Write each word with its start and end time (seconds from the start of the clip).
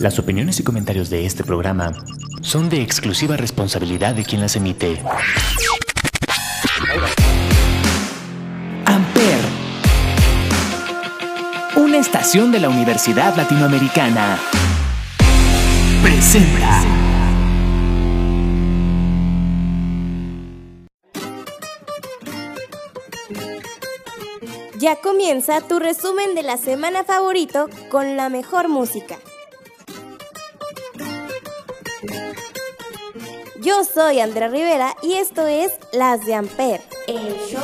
Las 0.00 0.18
opiniones 0.18 0.60
y 0.60 0.62
comentarios 0.62 1.10
de 1.10 1.26
este 1.26 1.42
programa 1.42 1.92
son 2.42 2.68
de 2.68 2.82
exclusiva 2.82 3.36
responsabilidad 3.36 4.14
de 4.14 4.24
quien 4.24 4.40
las 4.40 4.54
emite. 4.56 5.02
Amper, 8.84 9.40
una 11.76 11.98
estación 11.98 12.52
de 12.52 12.60
la 12.60 12.68
Universidad 12.68 13.34
Latinoamericana, 13.36 14.38
presenta. 16.02 17.05
Ya 24.86 24.94
comienza 24.94 25.60
tu 25.62 25.80
resumen 25.80 26.36
de 26.36 26.44
la 26.44 26.58
semana 26.58 27.02
favorito 27.02 27.68
con 27.90 28.16
la 28.16 28.28
mejor 28.28 28.68
música. 28.68 29.18
Yo 33.60 33.82
soy 33.82 34.20
Andrea 34.20 34.46
Rivera 34.46 34.94
y 35.02 35.14
esto 35.14 35.48
es 35.48 35.72
Las 35.92 36.24
de 36.24 36.36
Amper, 36.36 36.80
el 37.08 37.36
show. 37.48 37.62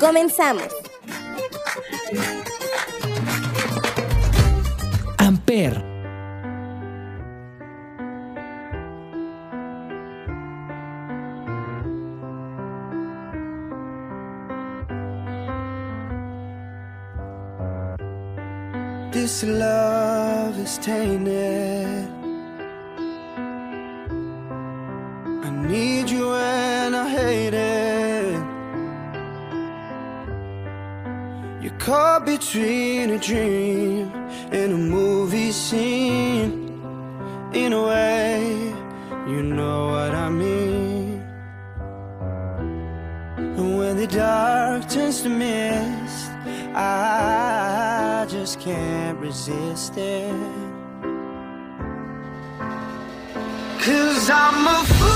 Comenzamos. 0.00 0.66
Amper. 5.18 5.85
This 19.36 19.50
love 19.50 20.58
is 20.58 20.78
tainted. 20.78 22.08
I 25.44 25.50
need 25.68 26.08
you 26.08 26.32
and 26.32 26.96
I 26.96 27.06
hate 27.06 27.52
it. 27.52 28.40
You're 31.62 31.78
caught 31.78 32.24
between 32.24 33.10
a 33.10 33.18
dream 33.18 34.10
and 34.52 34.72
a 34.72 34.78
movie 34.78 35.52
scene. 35.52 36.80
In 37.52 37.74
a 37.74 37.82
way, 37.82 38.40
you 39.28 39.42
know 39.42 39.88
what 39.88 40.14
I 40.14 40.30
mean. 40.30 41.20
And 43.36 43.76
when 43.76 43.98
the 43.98 44.06
dark 44.06 44.88
turns 44.88 45.20
to 45.24 45.28
mist, 45.28 46.30
I 46.74 47.95
just 48.28 48.60
can't 48.60 49.18
resist 49.18 49.96
it. 49.96 50.34
Cause 53.78 54.30
I'm 54.30 54.66
a 54.66 54.84
fool 54.84 55.15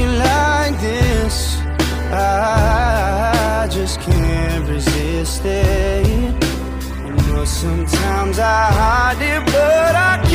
looking 0.00 0.18
like 0.18 0.80
this, 0.80 1.58
I 2.12 3.68
just 3.70 4.00
can't 4.00 4.68
resist 4.68 5.44
it. 5.44 6.44
You 7.04 7.32
know, 7.32 7.44
sometimes 7.44 8.38
I 8.38 8.70
hide 8.72 9.22
it, 9.22 9.44
but 9.46 9.94
I 9.94 10.29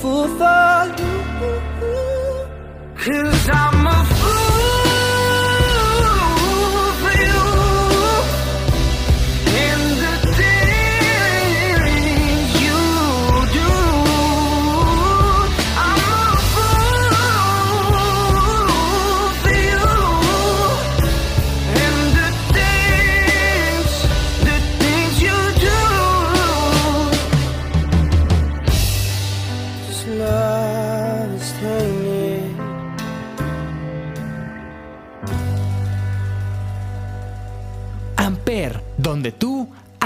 for 0.00 0.26
you. 0.98 1.20
Cause 2.96 3.50
I'm 3.52 3.79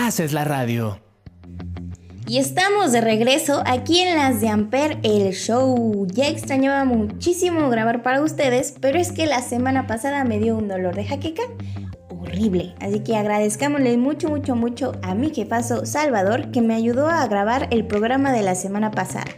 haces 0.06 0.32
la 0.32 0.44
radio. 0.44 1.00
Y 2.26 2.38
estamos 2.38 2.92
de 2.92 3.00
regreso 3.00 3.62
aquí 3.66 4.00
en 4.00 4.16
las 4.16 4.40
de 4.40 4.48
Amper, 4.48 4.98
el 5.02 5.32
show. 5.32 6.06
Ya 6.10 6.28
extrañaba 6.28 6.84
muchísimo 6.84 7.68
grabar 7.68 8.02
para 8.02 8.22
ustedes, 8.22 8.74
pero 8.80 8.98
es 8.98 9.12
que 9.12 9.26
la 9.26 9.42
semana 9.42 9.86
pasada 9.86 10.24
me 10.24 10.38
dio 10.38 10.56
un 10.56 10.68
dolor 10.68 10.94
de 10.94 11.04
jaqueca 11.04 11.42
horrible. 12.08 12.74
Así 12.80 13.00
que 13.00 13.16
agradezcámosle 13.16 13.96
mucho, 13.98 14.28
mucho, 14.28 14.56
mucho 14.56 14.92
a 15.02 15.14
mi 15.14 15.30
jefazo 15.34 15.84
Salvador 15.86 16.50
que 16.50 16.62
me 16.62 16.74
ayudó 16.74 17.08
a 17.08 17.26
grabar 17.26 17.68
el 17.70 17.86
programa 17.86 18.32
de 18.32 18.42
la 18.42 18.54
semana 18.54 18.90
pasada. 18.90 19.30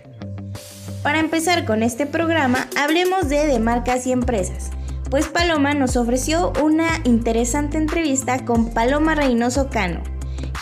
Para 1.03 1.21
empezar 1.21 1.65
con 1.65 1.83
este 1.83 2.07
programa, 2.07 2.69
hablemos 2.77 3.29
de, 3.29 3.47
de 3.47 3.59
marcas 3.59 4.07
y 4.07 4.12
empresas. 4.12 4.71
Pues 5.11 5.29
Paloma 5.29 5.75
nos 5.75 5.97
ofreció 5.97 6.53
una 6.62 6.89
interesante 7.05 7.79
entrevista 7.79 8.45
con 8.45 8.71
Paloma 8.71 9.15
Reynoso 9.15 9.71
Cano, 9.71 10.03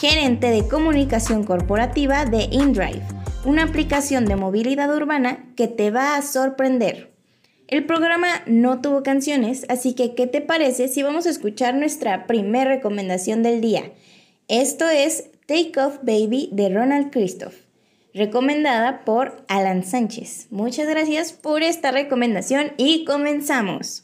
gerente 0.01 0.51
de 0.51 0.67
comunicación 0.67 1.45
corporativa 1.45 2.25
de 2.25 2.49
InDrive, 2.51 3.03
una 3.45 3.65
aplicación 3.65 4.25
de 4.25 4.37
movilidad 4.37 4.95
urbana 4.95 5.45
que 5.57 5.69
te 5.69 5.91
va 5.91 6.17
a 6.17 6.23
sorprender. 6.23 7.13
El 7.69 7.87
programa 7.87 8.43
no 8.47 8.81
tuvo 8.81 9.03
canciones, 9.03 9.65
así 9.69 9.95
que 9.95 10.15
¿qué 10.15 10.27
te 10.27 10.41
parece 10.41 10.89
si 10.89 11.03
vamos 11.03 11.27
a 11.27 11.31
escuchar 11.31 11.75
nuestra 11.75 12.27
primera 12.27 12.71
recomendación 12.71 13.43
del 13.43 13.61
día? 13.61 13.93
Esto 14.49 14.89
es 14.89 15.31
Take 15.47 15.73
Off 15.81 15.99
Baby 16.03 16.51
de 16.53 16.69
Ronald 16.69 17.11
Christoph, 17.11 17.55
recomendada 18.13 19.05
por 19.05 19.45
Alan 19.49 19.85
Sánchez. 19.85 20.49
Muchas 20.51 20.89
gracias 20.89 21.33
por 21.33 21.63
esta 21.63 21.91
recomendación 21.91 22.73
y 22.77 23.05
comenzamos. 23.05 24.04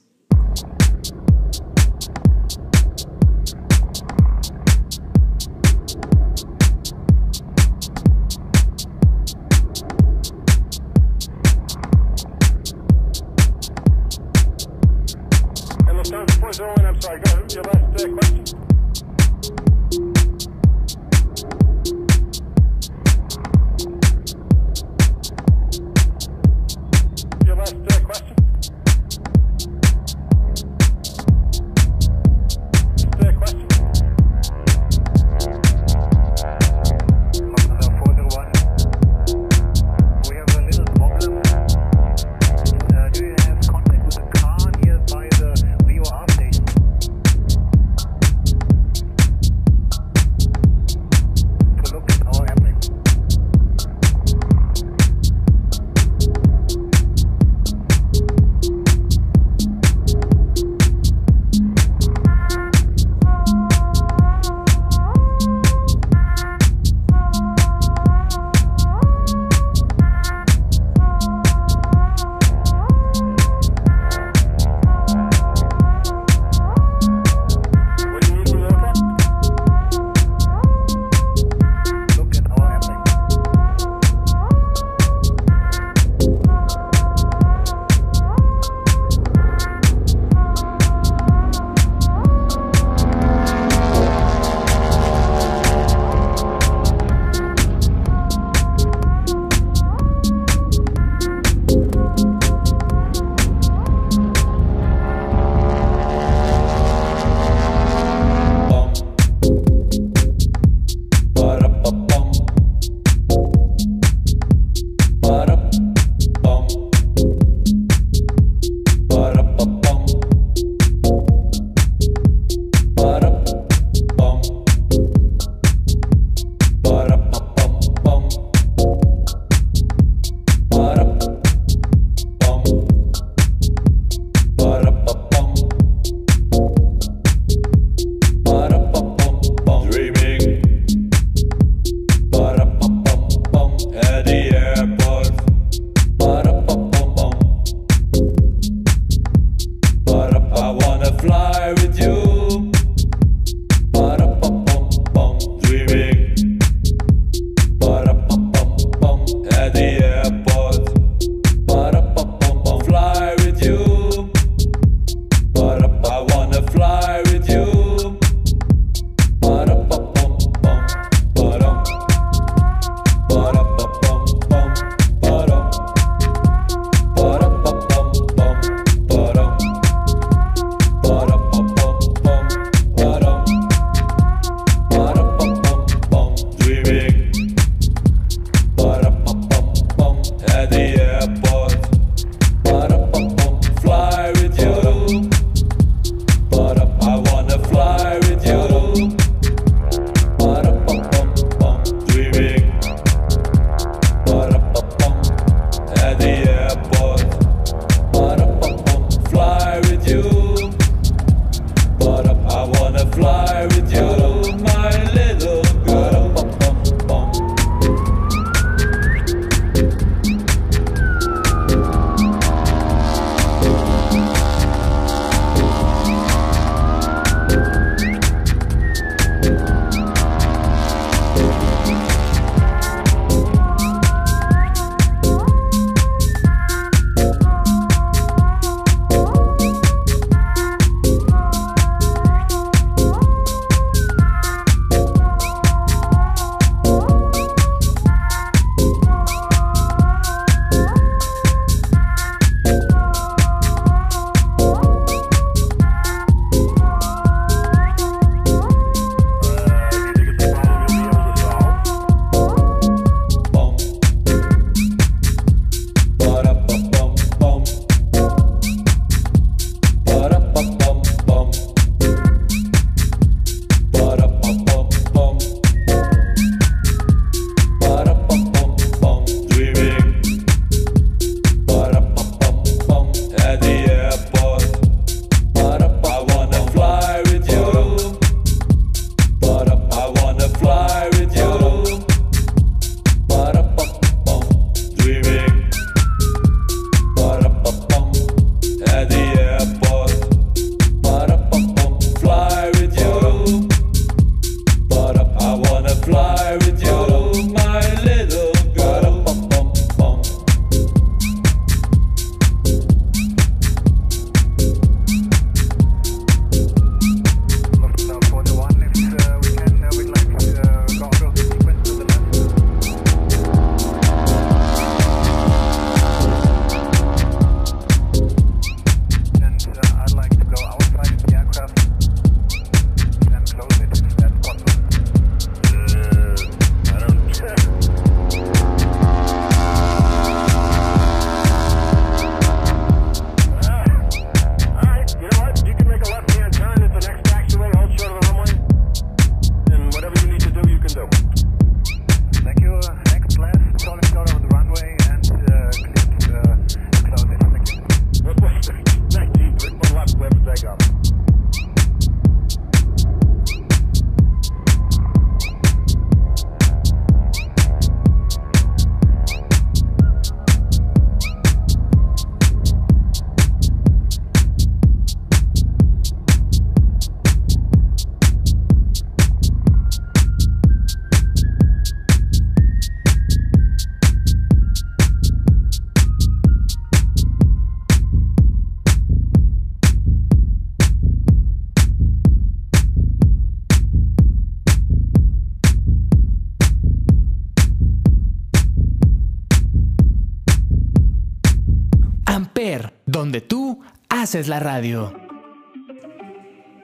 Amper, 402.60 402.93
donde 403.06 403.40
tú 403.40 403.81
haces 404.10 404.46
la 404.46 404.60
radio. 404.60 405.14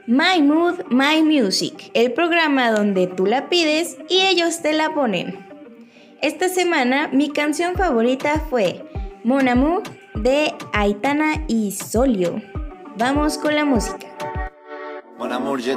My 0.07 0.41
Mood, 0.41 0.85
My 0.89 1.23
Music, 1.23 1.91
el 1.93 2.15
programa 2.15 2.71
donde 2.71 3.07
tú 3.09 3.27
la 3.27 3.51
pides 3.51 3.99
y 4.09 4.23
ellos 4.23 4.63
te 4.63 4.73
la 4.73 4.95
ponen. 4.95 5.39
Esta 6.23 6.49
semana 6.49 7.09
mi 7.13 7.31
canción 7.31 7.75
favorita 7.75 8.41
fue 8.49 8.89
Mon 9.23 9.49
Amour 9.49 9.83
de 10.15 10.55
Aitana 10.73 11.45
y 11.47 11.73
Solio. 11.73 12.41
Vamos 12.97 13.37
con 13.37 13.55
la 13.55 13.67
música. 13.67 14.07
Mon 15.19 15.33
amour, 15.33 15.61
je 15.61 15.77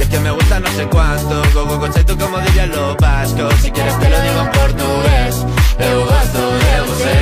Y 0.00 0.02
es 0.02 0.08
que 0.08 0.18
me 0.18 0.30
gusta 0.30 0.58
no 0.58 0.70
sé 0.70 0.86
cuánto, 0.86 1.42
go 1.52 1.76
go 1.76 1.86
tú 1.90 2.16
como 2.16 2.38
dirían 2.38 2.70
los 2.70 2.96
vascos. 2.96 3.52
Si 3.60 3.70
quieres 3.70 3.98
te 3.98 4.08
lo 4.08 4.18
digo 4.22 4.40
en 4.40 4.50
portugués, 4.50 5.44
eu 5.78 6.00
gosto 6.06 6.40
de 6.62 6.80
você. 6.88 7.12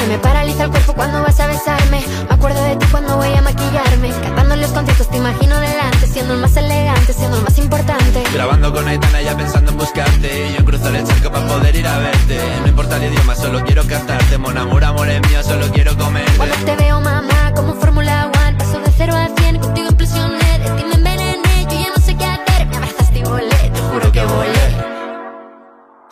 Se 0.00 0.06
me 0.06 0.16
paraliza 0.16 0.64
el 0.64 0.70
cuerpo 0.70 0.94
cuando 0.94 1.22
vas 1.22 1.38
a 1.40 1.46
besarme. 1.46 2.02
Me 2.26 2.34
acuerdo 2.34 2.64
de 2.64 2.76
ti 2.76 2.86
cuando 2.90 3.18
voy 3.18 3.30
a 3.34 3.42
maquillarme. 3.42 4.08
Cantando 4.22 4.56
los 4.56 4.70
conciertos 4.70 5.10
te 5.10 5.18
imagino 5.18 5.60
delante, 5.60 6.06
siendo 6.06 6.32
el 6.32 6.40
más 6.40 6.56
elegante, 6.56 7.12
siendo 7.12 7.36
el 7.36 7.42
más 7.42 7.58
importante. 7.58 8.22
Grabando 8.32 8.72
con 8.72 8.88
Aitana 8.88 9.20
ya 9.20 9.36
pensando 9.36 9.72
en 9.72 9.76
buscarte 9.76 10.48
Y 10.48 10.52
yo 10.52 10.58
en 10.60 10.64
cruzar 10.64 10.96
el 10.96 11.06
charco 11.06 11.30
para 11.30 11.46
poder 11.46 11.76
ir 11.76 11.86
a 11.86 11.98
verte 11.98 12.40
No 12.62 12.68
importa 12.68 12.96
el 12.96 13.12
idioma, 13.12 13.34
solo 13.34 13.62
quiero 13.62 13.86
cantarte 13.86 14.38
Mon 14.38 14.56
amor, 14.56 14.82
amor 14.82 15.08
es 15.08 15.20
mío, 15.28 15.42
solo 15.42 15.66
quiero 15.70 15.94
comerte 15.98 16.32
Cuando 16.38 16.56
te 16.64 16.76
veo, 16.76 16.98
mamá, 17.00 17.52
como 17.54 17.74
Fórmula 17.74 18.30
paso 18.64 18.80
de 18.80 18.90
0 18.96 19.14
a 19.14 19.28
100, 19.28 19.58
contigo 19.58 19.88
implosioné, 19.90 20.58
de 20.58 20.70
ti 20.70 20.84
me 20.88 20.94
envenené, 20.94 21.66
yo 21.70 21.80
ya 21.80 21.90
no 21.94 22.02
sé 22.02 22.16
qué 22.16 22.24
hacer, 22.24 22.66
me 22.66 22.76
abrazaste 22.76 23.18
y 23.18 23.22
volé, 23.22 23.70
te 23.74 23.80
juro 23.80 24.12
que 24.12 24.24
volé. 24.24 24.94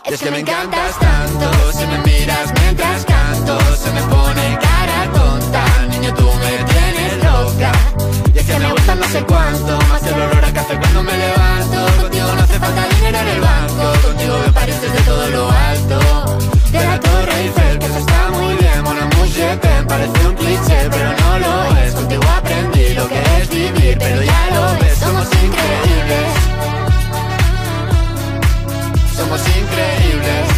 Es 0.04 0.20
que 0.20 0.30
me 0.30 0.40
encantas 0.40 0.98
tanto. 0.98 1.72
Si 1.72 1.86
me 1.86 1.98
miras 2.00 2.52
mientras 2.60 3.04
canto 3.06 3.58
Se 3.76 3.90
me 3.92 4.02
pone 4.02 4.58
cara 4.60 5.10
tonta. 5.14 5.64
Niña, 5.88 6.12
tú 6.14 6.28
me 6.42 6.52
tienes 6.70 7.24
loca. 7.24 7.72
Y 8.34 8.38
es 8.38 8.46
que 8.46 8.58
me 8.58 8.72
gusta 8.72 8.94
no 8.94 9.04
sé 9.08 9.22
cuánto 9.24 9.78
Más 9.88 10.02
el 10.02 10.14
olor 10.14 10.44
a 10.44 10.52
café 10.52 10.76
cuando 10.76 11.02
me 11.02 11.16
levanto. 11.16 12.02
Contigo 12.02 12.26
no 12.36 12.42
hace 12.42 12.58
falta 12.58 12.88
dinero 12.94 13.18
en 13.20 13.28
el 13.28 13.40
banco 13.40 13.84
Contigo 14.06 14.38
me 14.44 14.52
París 14.52 14.80
desde 14.82 15.00
todo 15.00 15.28
lo 15.30 15.50
alto. 15.50 16.38
De 16.72 16.84
la 16.84 17.00
Torre 17.00 17.40
Eiffel 17.40 17.78
Que 17.78 17.86
eso 17.86 17.98
está 17.98 18.30
muy 18.32 18.54
bien 18.56 18.72
amour, 19.02 19.26
je 19.28 19.56
t'aime 19.56 19.86
Parece 19.86 20.26
un 20.26 20.34
cliché 20.34 20.88
pero 20.90 21.10
no 21.20 21.38
lo 21.38 21.76
es. 21.78 21.94
Contigo 21.94 22.22
vivir 23.48 23.96
Pero 23.98 24.22
ya 24.22 24.50
lo 24.54 24.78
ves, 24.80 24.98
somos 24.98 25.26
increíbles 25.26 26.42
somos 29.22 29.40
increíbles. 29.56 30.48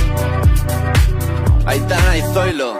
Aitana 1.67 2.17
y 2.17 2.23
Zoilo. 2.33 2.79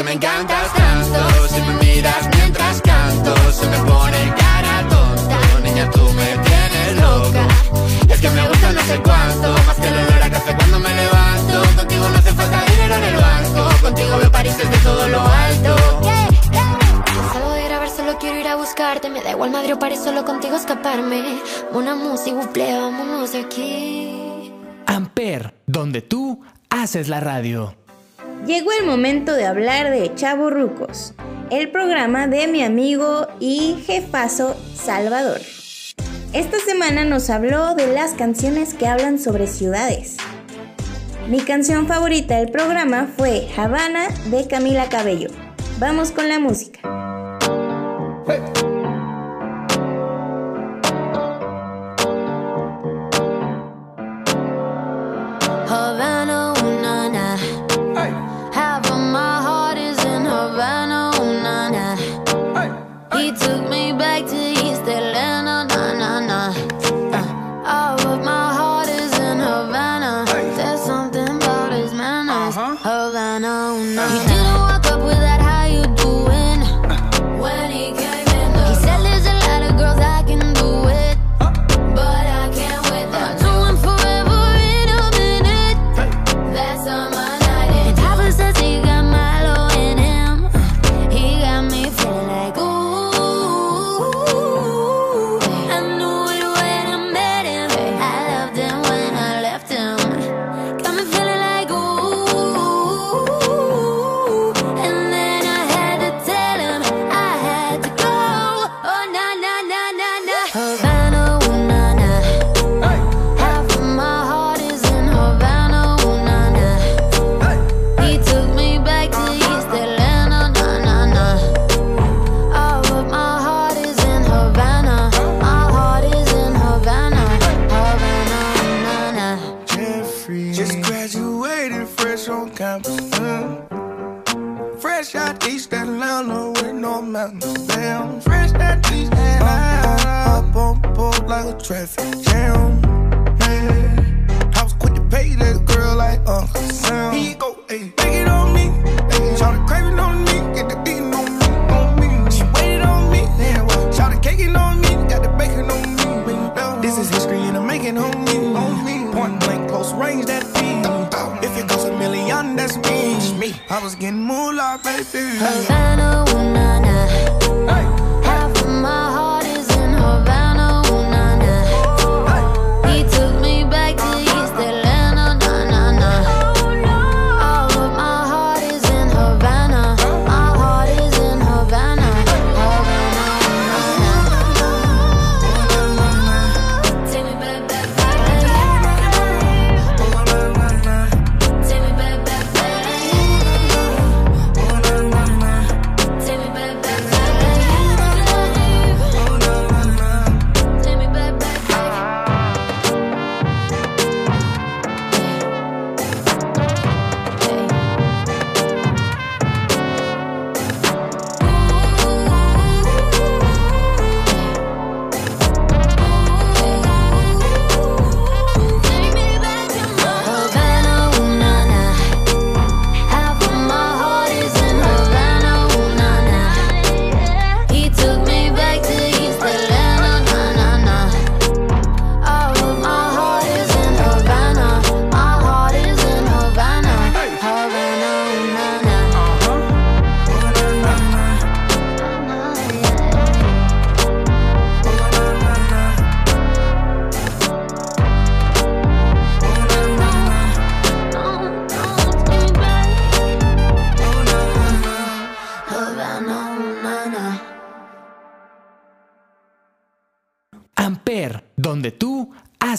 Que 0.00 0.04
me 0.04 0.12
encantas 0.12 0.72
tanto, 0.72 1.48
si 1.48 1.60
me 1.60 1.74
miras 1.74 2.28
mientras 2.34 2.80
canto, 2.80 3.34
se 3.52 3.66
me 3.68 3.76
pone 3.80 4.34
cara 4.34 4.88
tonta. 4.88 5.38
Niña, 5.62 5.90
tú 5.90 6.00
me 6.14 6.38
tienes 6.38 6.96
loca. 6.96 7.46
Es 8.08 8.18
que 8.18 8.30
me 8.30 8.48
gusta 8.48 8.72
no 8.72 8.80
sé 8.80 8.98
cuánto, 9.02 9.52
más 9.66 9.76
que 9.76 9.88
el 9.88 9.94
olor 9.98 10.22
a 10.22 10.30
café 10.30 10.56
cuando 10.56 10.78
me 10.78 10.94
levanto. 10.94 11.62
Contigo 11.76 12.08
no 12.08 12.18
hace 12.18 12.32
falta 12.32 12.64
dinero 12.64 12.94
en 12.94 13.04
el 13.04 13.16
banco, 13.16 13.82
contigo 13.82 14.16
veo 14.16 14.32
París 14.32 14.56
desde 14.56 14.78
todo 14.78 15.06
lo 15.08 15.20
alto. 15.20 16.00
Yeah, 16.02 16.28
yeah. 16.50 16.78
No 17.14 17.32
salgo 17.34 17.50
de 17.50 17.64
grabar, 17.64 17.90
solo 17.90 18.18
quiero 18.18 18.40
ir 18.40 18.48
a 18.48 18.56
buscarte. 18.56 19.10
Me 19.10 19.22
da 19.22 19.32
igual 19.32 19.50
Madrid 19.50 19.74
o 19.74 19.78
París, 19.78 20.00
solo 20.02 20.24
contigo 20.24 20.56
escaparme. 20.56 21.42
Una 21.72 21.94
música, 21.94 22.36
buple, 22.36 22.72
vámonos 22.72 23.34
aquí. 23.34 24.50
Amper, 24.86 25.60
donde 25.66 26.00
tú 26.00 26.40
haces 26.70 27.08
la 27.08 27.20
radio. 27.20 27.76
Llegó 28.50 28.72
el 28.72 28.84
momento 28.84 29.34
de 29.34 29.46
hablar 29.46 29.92
de 29.92 30.12
Chaburrucos, 30.16 31.14
el 31.52 31.70
programa 31.70 32.26
de 32.26 32.48
mi 32.48 32.64
amigo 32.64 33.28
y 33.38 33.76
jefazo 33.86 34.56
Salvador. 34.74 35.40
Esta 36.32 36.58
semana 36.58 37.04
nos 37.04 37.30
habló 37.30 37.76
de 37.76 37.94
las 37.94 38.14
canciones 38.14 38.74
que 38.74 38.88
hablan 38.88 39.20
sobre 39.20 39.46
ciudades. 39.46 40.16
Mi 41.28 41.38
canción 41.38 41.86
favorita 41.86 42.38
del 42.38 42.50
programa 42.50 43.08
fue 43.16 43.46
Habana 43.56 44.08
de 44.32 44.48
Camila 44.48 44.88
Cabello. 44.88 45.30
Vamos 45.78 46.10
con 46.10 46.28
la 46.28 46.40
música. 46.40 47.09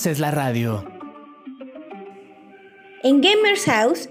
Es 0.05 0.19
la 0.19 0.31
radio. 0.31 0.83
En 3.03 3.21
Gamers 3.21 3.65
House, 3.65 4.09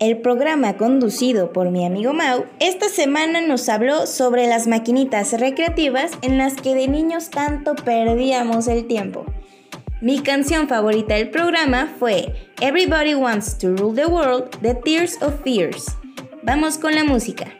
el 0.00 0.18
programa 0.18 0.76
conducido 0.76 1.52
por 1.52 1.70
mi 1.70 1.86
amigo 1.86 2.12
Mau, 2.12 2.46
esta 2.58 2.88
semana 2.88 3.40
nos 3.40 3.68
habló 3.68 4.08
sobre 4.08 4.48
las 4.48 4.66
maquinitas 4.66 5.38
recreativas 5.38 6.10
en 6.22 6.38
las 6.38 6.54
que 6.54 6.74
de 6.74 6.88
niños 6.88 7.30
tanto 7.30 7.76
perdíamos 7.76 8.66
el 8.66 8.88
tiempo. 8.88 9.26
Mi 10.00 10.20
canción 10.22 10.66
favorita 10.66 11.14
del 11.14 11.30
programa 11.30 11.94
fue 12.00 12.34
Everybody 12.60 13.14
Wants 13.14 13.58
to 13.58 13.76
Rule 13.76 13.94
the 13.94 14.06
World 14.06 14.60
de 14.60 14.74
Tears 14.74 15.22
of 15.22 15.40
Fears. 15.44 15.86
Vamos 16.42 16.78
con 16.78 16.96
la 16.96 17.04
música. 17.04 17.57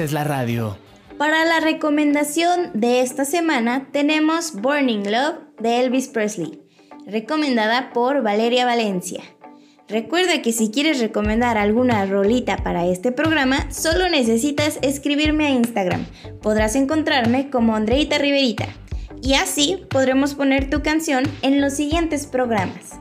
Haces 0.00 0.12
la 0.12 0.24
radio. 0.24 0.78
Para 1.18 1.44
la 1.44 1.60
recomendación 1.60 2.70
de 2.72 3.02
esta 3.02 3.26
semana 3.26 3.88
tenemos 3.92 4.54
Burning 4.54 5.02
Love 5.10 5.40
de 5.60 5.80
Elvis 5.80 6.08
Presley, 6.08 6.62
recomendada 7.06 7.90
por 7.92 8.22
Valeria 8.22 8.64
Valencia. 8.64 9.22
Recuerda 9.88 10.40
que 10.40 10.52
si 10.52 10.70
quieres 10.70 11.00
recomendar 11.00 11.58
alguna 11.58 12.06
rolita 12.06 12.56
para 12.56 12.86
este 12.86 13.12
programa, 13.12 13.70
solo 13.70 14.08
necesitas 14.08 14.78
escribirme 14.80 15.46
a 15.46 15.50
Instagram. 15.50 16.06
Podrás 16.40 16.76
encontrarme 16.76 17.50
como 17.50 17.76
Andreita 17.76 18.16
Riverita. 18.16 18.68
Y 19.20 19.34
así 19.34 19.84
podremos 19.90 20.34
poner 20.34 20.70
tu 20.70 20.82
canción 20.82 21.24
en 21.42 21.60
los 21.60 21.74
siguientes 21.74 22.26
programas. 22.26 22.98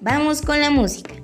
Vamos 0.00 0.42
con 0.42 0.60
la 0.60 0.70
música. 0.70 1.14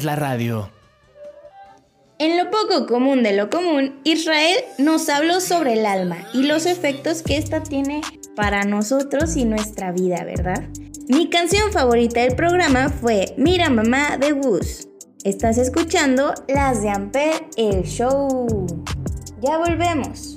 Es 0.00 0.04
la 0.04 0.16
radio. 0.16 0.70
En 2.18 2.38
lo 2.38 2.50
poco 2.50 2.86
común 2.86 3.22
de 3.22 3.34
lo 3.36 3.50
común, 3.50 4.00
Israel 4.04 4.56
nos 4.78 5.10
habló 5.10 5.42
sobre 5.42 5.74
el 5.74 5.84
alma 5.84 6.16
y 6.32 6.44
los 6.44 6.64
efectos 6.64 7.22
que 7.22 7.36
ésta 7.36 7.62
tiene 7.62 8.00
para 8.34 8.64
nosotros 8.64 9.36
y 9.36 9.44
nuestra 9.44 9.92
vida, 9.92 10.24
¿verdad? 10.24 10.68
Mi 11.08 11.28
canción 11.28 11.70
favorita 11.70 12.20
del 12.20 12.34
programa 12.34 12.88
fue 12.88 13.34
Mira 13.36 13.68
Mamá 13.68 14.16
de 14.16 14.32
Woos. 14.32 14.88
Estás 15.22 15.58
escuchando 15.58 16.32
Las 16.48 16.82
de 16.82 16.88
Ampere, 16.88 17.48
el 17.58 17.82
show. 17.82 18.66
Ya 19.42 19.58
volvemos. 19.58 20.29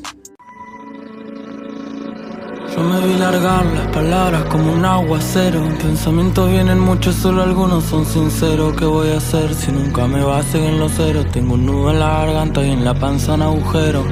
Yo 2.84 2.90
me 2.90 3.08
vi 3.08 3.14
largar 3.18 3.66
las 3.66 3.88
palabras 3.94 4.44
como 4.50 4.74
un 4.74 4.84
aguacero. 4.84 5.62
Pensamientos 5.82 6.52
vienen 6.52 6.80
muchos, 6.80 7.16
solo 7.16 7.42
algunos 7.42 7.86
son 7.86 8.06
sinceros. 8.06 8.76
¿Qué 8.76 8.84
voy 8.84 9.12
a 9.12 9.18
hacer 9.18 9.56
si 9.56 9.72
nunca 9.72 10.06
me 10.06 10.22
basen 10.22 10.66
en 10.66 10.80
los 10.82 10.92
ceros? 10.92 11.26
Tengo 11.32 11.54
un 11.54 11.66
nudo 11.66 11.92
en 11.92 12.00
la 12.00 12.10
garganta 12.10 12.62
y 12.62 12.72
en 12.72 12.84
la 12.84 12.94
panza 12.94 13.36
un 13.36 13.44
agujero. 13.44 14.04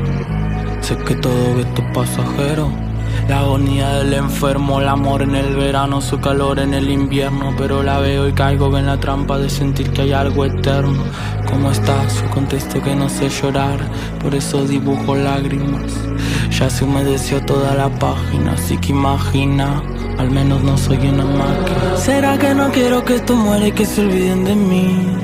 Sé 0.80 0.96
que 1.00 1.16
todo 1.16 1.60
esto 1.60 1.82
es 1.82 1.94
pasajero. 1.94 2.72
La 3.28 3.40
agonía 3.40 3.90
del 3.96 4.14
enfermo, 4.14 4.80
el 4.80 4.88
amor 4.88 5.24
en 5.24 5.36
el 5.36 5.54
verano, 5.58 6.00
su 6.00 6.22
calor 6.22 6.60
en 6.60 6.74
el 6.74 6.90
invierno. 6.90 7.54
Pero 7.58 7.84
la 7.84 8.00
veo 8.00 8.30
y 8.30 8.32
caigo 8.32 8.78
en 8.78 8.86
la 8.86 8.98
trampa 9.02 9.38
de 9.38 9.50
sentir 9.50 9.92
que 9.92 10.04
hay 10.04 10.14
algo 10.14 10.46
eterno. 10.46 11.04
¿Cómo 11.52 11.70
estás? 11.70 12.22
Yo 12.22 12.30
contesto 12.30 12.82
que 12.82 12.96
no 12.96 13.10
sé 13.10 13.30
llorar, 13.30 13.78
por 14.22 14.34
eso 14.34 14.66
dibujo 14.66 15.16
lágrimas. 15.16 15.92
Ya 16.58 16.70
se 16.70 16.86
humedeció 16.86 17.42
toda 17.46 17.76
la 17.76 17.90
página, 17.90 18.54
así 18.54 18.78
que 18.78 18.94
imagina. 18.94 19.84
Al 20.18 20.32
menos 20.32 20.64
no 20.64 20.78
soy 20.78 20.98
una 21.08 21.26
máquina. 21.26 21.98
¿Será 21.98 22.38
que 22.38 22.54
no 22.54 22.72
quiero 22.72 23.04
que 23.04 23.16
esto 23.16 23.36
muera 23.36 23.68
y 23.68 23.72
que 23.74 23.86
se 23.86 24.02
olviden 24.02 24.46
de 24.46 24.56
mí? 24.56 25.18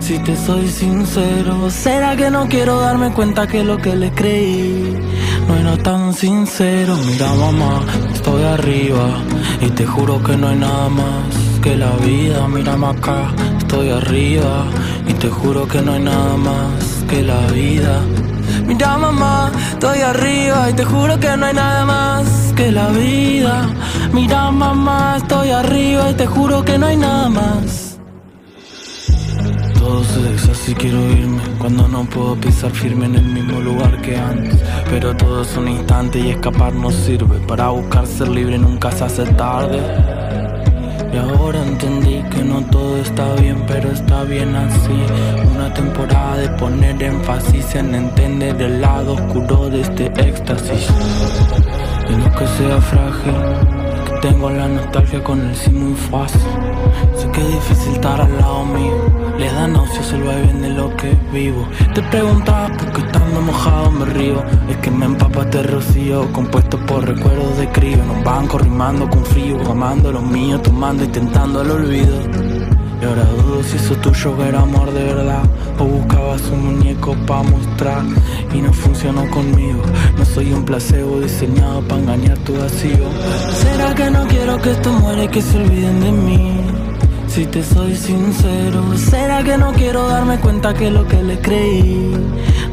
Si 0.00 0.18
te 0.18 0.36
soy 0.36 0.68
sincero, 0.68 1.70
¿será 1.70 2.16
que 2.16 2.30
no 2.30 2.46
quiero 2.48 2.80
darme 2.80 3.12
cuenta 3.12 3.46
que 3.46 3.62
lo 3.64 3.78
que 3.78 3.94
le 3.94 4.10
creí 4.12 4.96
no 5.46 5.56
era 5.56 5.76
tan 5.76 6.12
sincero? 6.14 6.96
Mira 7.06 7.32
mamá, 7.34 7.84
estoy 8.12 8.42
arriba 8.42 9.18
y 9.60 9.68
te 9.70 9.86
juro 9.86 10.22
que 10.22 10.36
no 10.36 10.48
hay 10.48 10.56
nada 10.56 10.88
más 10.88 11.49
que 11.60 11.76
la 11.76 11.92
vida. 11.96 12.48
Mírame 12.48 12.86
acá, 12.86 13.32
estoy 13.58 13.90
arriba. 13.90 14.64
Y 15.06 15.12
te 15.14 15.28
juro 15.28 15.66
que 15.66 15.80
no 15.82 15.92
hay 15.92 16.02
nada 16.02 16.36
más 16.36 17.04
que 17.08 17.22
la 17.22 17.40
vida. 17.48 18.00
Mira 18.66 18.96
mamá, 18.98 19.50
estoy 19.72 20.00
arriba. 20.00 20.70
Y 20.70 20.72
te 20.74 20.84
juro 20.84 21.18
que 21.18 21.36
no 21.36 21.46
hay 21.46 21.54
nada 21.54 21.84
más 21.84 22.52
que 22.56 22.70
la 22.70 22.88
vida. 22.88 23.68
Mira 24.12 24.50
mamá, 24.50 25.16
estoy 25.18 25.50
arriba. 25.50 26.10
Y 26.10 26.14
te 26.14 26.26
juro 26.26 26.64
que 26.64 26.78
no 26.78 26.86
hay 26.86 26.96
nada 26.96 27.28
más. 27.28 27.98
Todo 29.78 30.04
se 30.04 30.50
así 30.50 30.74
quiero 30.74 31.00
irme. 31.12 31.42
Cuando 31.58 31.88
no 31.88 32.04
puedo 32.04 32.36
pisar 32.36 32.70
firme 32.70 33.06
en 33.06 33.16
el 33.16 33.24
mismo 33.24 33.60
lugar 33.60 34.00
que 34.02 34.16
antes. 34.16 34.58
Pero 34.90 35.16
todo 35.16 35.42
es 35.42 35.56
un 35.56 35.68
instante 35.68 36.18
y 36.20 36.30
escapar 36.30 36.72
no 36.74 36.90
sirve. 36.90 37.38
Para 37.46 37.68
buscar 37.68 38.06
ser 38.06 38.28
libre 38.28 38.58
nunca 38.58 38.90
se 38.92 39.04
hace 39.04 39.24
tarde 39.34 39.80
y 41.12 41.16
ahora 41.16 41.62
entendí 41.62 42.22
que 42.30 42.44
no 42.44 42.62
todo 42.66 42.98
está 42.98 43.34
bien, 43.34 43.64
pero 43.66 43.90
está 43.90 44.22
bien 44.24 44.54
así. 44.54 45.04
Una 45.54 45.72
temporada 45.74 46.36
de 46.36 46.48
poner 46.50 47.02
énfasis 47.02 47.74
en 47.74 47.94
entender 47.94 48.60
el 48.62 48.80
lado 48.80 49.14
oscuro 49.14 49.70
de 49.70 49.80
este 49.80 50.06
éxtasis. 50.06 50.88
Y 52.08 52.12
no 52.12 52.30
que 52.32 52.46
sea 52.46 52.80
frágil, 52.80 53.89
tengo 54.20 54.50
la 54.50 54.68
nostalgia 54.68 55.22
con 55.24 55.40
el 55.40 55.72
muy 55.72 55.94
fácil. 55.94 56.40
Sé 57.16 57.30
que 57.30 57.40
es 57.40 57.48
difícil 57.48 57.94
estar 57.94 58.20
al 58.20 58.36
lado 58.38 58.64
mío. 58.66 58.94
Le 59.38 59.50
da 59.50 59.66
náuseas 59.66 60.12
el 60.12 60.22
vaivén 60.22 60.62
de 60.62 60.68
lo 60.70 60.94
que 60.96 61.16
vivo. 61.32 61.66
Te 61.94 62.02
preguntabas 62.02 62.70
por 62.72 62.92
qué 62.92 63.00
estando 63.00 63.40
mojado 63.40 63.90
me 63.90 64.04
río. 64.06 64.42
Es 64.68 64.76
que 64.78 64.90
me 64.90 65.06
empapa 65.06 65.42
este 65.42 65.62
rocío, 65.62 66.30
compuesto 66.32 66.78
por 66.86 67.06
recuerdos 67.06 67.58
de 67.58 67.68
crío. 67.70 67.96
En 67.96 68.10
un 68.10 68.24
banco 68.24 68.58
rimando 68.58 69.08
con 69.08 69.24
frío, 69.24 69.58
amando 69.70 70.12
lo 70.12 70.22
mío, 70.22 70.60
tomando, 70.60 71.04
intentando 71.04 71.62
el 71.62 71.70
olvido. 71.70 72.49
Y 73.00 73.04
ahora 73.04 73.24
dudo 73.24 73.62
si 73.62 73.76
eso 73.76 73.94
tuyo 73.96 74.36
era 74.44 74.60
amor 74.60 74.92
de 74.92 75.04
verdad 75.04 75.42
O 75.78 75.84
buscabas 75.84 76.42
un 76.50 76.66
muñeco 76.66 77.16
pa' 77.26 77.42
mostrar 77.42 78.02
Y 78.52 78.60
no 78.60 78.72
funcionó 78.72 79.28
conmigo 79.30 79.82
No 80.18 80.24
soy 80.24 80.52
un 80.52 80.64
placebo 80.64 81.20
diseñado 81.20 81.80
para 81.82 82.02
engañar 82.02 82.36
tu 82.38 82.56
vacío 82.58 83.08
¿Será 83.54 83.94
que 83.94 84.10
no 84.10 84.26
quiero 84.26 84.60
que 84.60 84.72
esto 84.72 84.92
muera 84.92 85.24
y 85.24 85.28
que 85.28 85.40
se 85.40 85.56
olviden 85.56 86.00
de 86.00 86.12
mí? 86.12 86.60
Si 87.26 87.46
te 87.46 87.62
soy 87.62 87.94
sincero, 87.94 88.82
¿será 88.96 89.44
que 89.44 89.56
no 89.56 89.72
quiero 89.72 90.08
darme 90.08 90.38
cuenta 90.40 90.74
que 90.74 90.90
lo 90.90 91.06
que 91.06 91.22
le 91.22 91.38
creí 91.38 92.12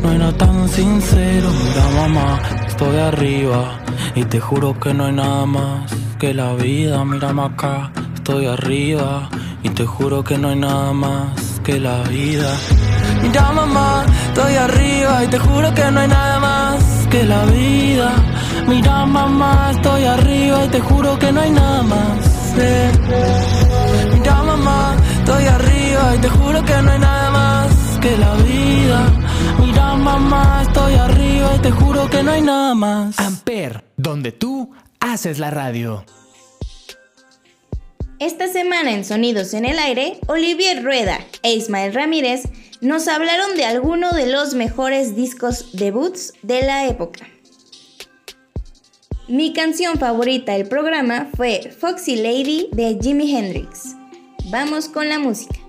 no 0.02 0.12
era 0.12 0.32
tan 0.32 0.68
sincero? 0.68 1.48
Mira 1.64 2.02
mamá, 2.02 2.40
estoy 2.66 2.98
arriba 2.98 3.80
y 4.16 4.24
te 4.24 4.40
juro 4.40 4.74
que 4.80 4.96
no 4.96 5.06
hay 5.06 5.14
nada 5.14 5.46
más 5.46 5.92
que 6.18 6.34
la 6.34 6.56
vida. 6.56 7.06
Mira 7.06 7.30
acá, 7.30 7.92
estoy 8.16 8.48
arriba 8.48 9.30
y 9.64 9.70
te 9.70 9.86
juro 9.86 10.24
que 10.24 10.38
no 10.38 10.50
hay 10.50 10.56
nada 10.56 10.94
más 10.94 11.60
que 11.64 11.80
la 11.80 12.04
vida. 12.04 12.56
Mira 13.22 13.52
mamá, 13.52 14.06
estoy 14.28 14.56
arriba 14.56 15.24
y 15.24 15.28
te 15.28 15.40
juro 15.40 15.74
que 15.74 15.92
no 15.92 16.00
hay 16.00 16.08
nada 16.08 16.40
más 16.40 17.08
que 17.10 17.24
la 17.24 17.46
vida. 17.46 18.12
Mira 18.68 19.06
mamá, 19.06 19.72
estoy 19.72 20.04
arriba 20.06 20.66
y 20.66 20.70
te 20.70 20.80
juro 20.80 21.18
que 21.20 21.32
no 21.32 21.42
hay 21.42 21.52
nada 21.52 21.84
más. 21.84 22.38
Mira 24.14 24.44
mamá, 24.44 24.96
estoy 25.20 25.46
arriba 25.46 26.16
y 26.16 26.18
te 26.20 26.30
juro 26.30 26.66
que 26.66 26.82
no 26.82 26.92
hay 26.92 27.00
nada 27.00 27.32
más 27.32 28.00
que 28.02 28.18
la 28.18 28.34
vida. 28.36 29.00
Mira 29.60 29.96
mamá, 29.96 30.62
estoy 30.64 30.94
arriba 30.96 31.50
y 31.56 31.60
te 31.60 31.72
juro 31.72 32.10
que 32.10 32.24
no 32.24 32.32
hay 32.32 32.42
nada 32.42 32.74
más. 32.76 33.20
Amper, 33.20 33.84
donde 33.98 34.32
tú 34.32 34.72
haces 35.00 35.40
la 35.40 35.52
radio. 35.52 36.04
Esta 38.20 38.48
semana 38.48 38.94
en 38.94 39.06
Sonidos 39.06 39.54
en 39.54 39.64
el 39.64 39.78
Aire, 39.78 40.20
Olivier 40.26 40.84
Rueda 40.84 41.20
e 41.44 41.54
Ismael 41.54 41.94
Ramírez 41.94 42.46
nos 42.82 43.08
hablaron 43.08 43.56
de 43.56 43.66
alguno 43.66 44.12
de 44.12 44.26
los 44.26 44.56
mejores 44.56 45.16
discos 45.16 45.70
debuts 45.74 46.34
de 46.42 46.64
la 46.64 46.88
época. 46.88 47.28
Mi 49.28 49.54
canción 49.54 50.00
favorita 50.00 50.54
del 50.54 50.68
programa 50.68 51.30
fue 51.36 51.70
Foxy 51.70 52.16
Lady 52.16 52.70
de 52.72 52.98
Jimi 53.00 53.36
Hendrix. 53.36 53.96
Vamos 54.46 54.90
con 54.90 55.10
la 55.10 55.20
música. 55.20 55.67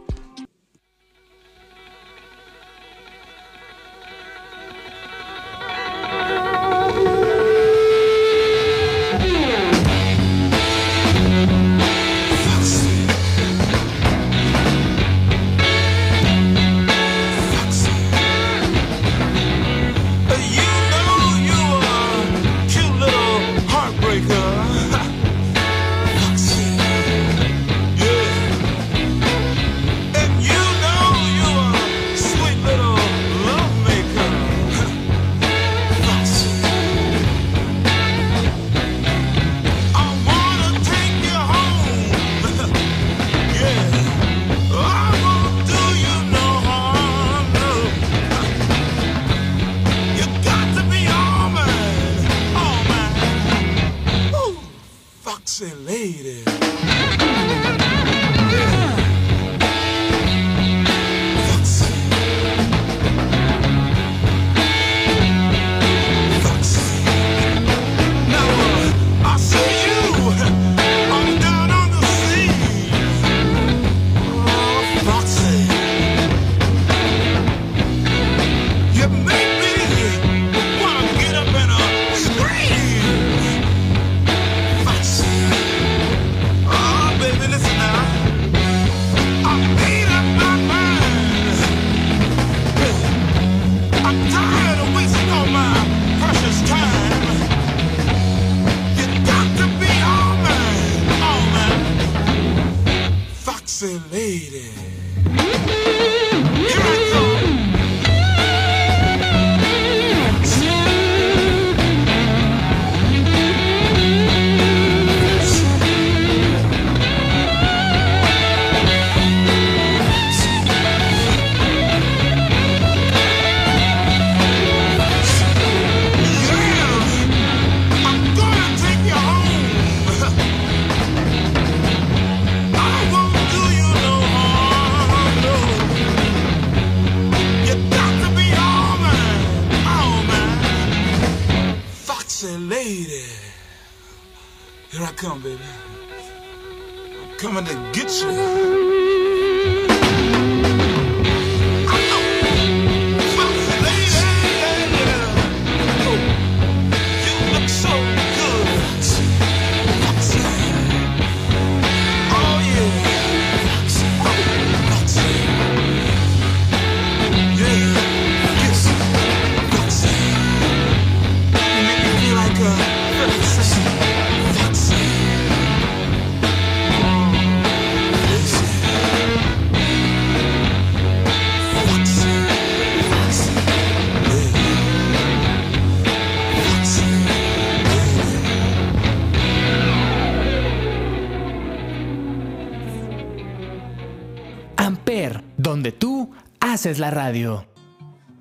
Haces 196.89 197.01
la 197.01 197.11
radio. 197.11 197.67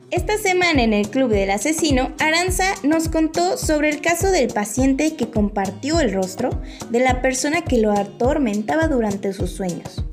Esta 0.10 0.38
semana 0.38 0.82
en 0.82 0.94
el 0.94 1.10
Club 1.10 1.30
del 1.30 1.52
Asesino, 1.52 2.14
Aranza 2.18 2.64
nos 2.82 3.10
contó 3.10 3.58
sobre 3.58 3.90
el 3.90 4.00
caso 4.00 4.32
del 4.32 4.48
paciente 4.48 5.18
que 5.18 5.30
compartió 5.30 6.00
el 6.00 6.14
rostro 6.14 6.62
de 6.90 7.02
la 7.02 7.22
persona 7.22 7.62
que 7.62 7.78
lo 7.78 7.92
atormentaba 7.92 8.88
durante 8.88 9.34
sus 9.34 9.52
sueños. 9.52 10.06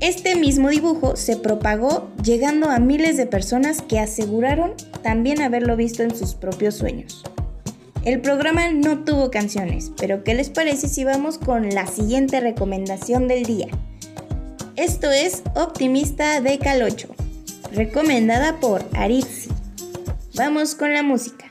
Este 0.00 0.34
mismo 0.34 0.68
dibujo 0.68 1.16
se 1.16 1.38
propagó 1.38 2.10
llegando 2.22 2.68
a 2.68 2.78
miles 2.78 3.16
de 3.16 3.24
personas 3.24 3.80
que 3.80 3.98
aseguraron 3.98 4.74
también 5.02 5.40
haberlo 5.40 5.74
visto 5.74 6.02
en 6.02 6.14
sus 6.14 6.34
propios 6.34 6.74
sueños. 6.74 7.22
El 8.04 8.20
programa 8.20 8.70
no 8.70 9.04
tuvo 9.04 9.30
canciones, 9.30 9.90
pero 9.96 10.22
¿qué 10.22 10.34
les 10.34 10.50
parece 10.50 10.86
si 10.88 11.04
vamos 11.04 11.38
con 11.38 11.70
la 11.70 11.86
siguiente 11.86 12.40
recomendación 12.40 13.26
del 13.26 13.44
día? 13.44 13.68
Esto 14.76 15.10
es 15.10 15.42
Optimista 15.54 16.42
de 16.42 16.58
Calocho 16.58 17.14
recomendada 17.72 18.60
por 18.60 18.84
Aritzi. 18.94 19.50
Vamos 20.34 20.74
con 20.74 20.92
la 20.92 21.02
música. 21.02 21.49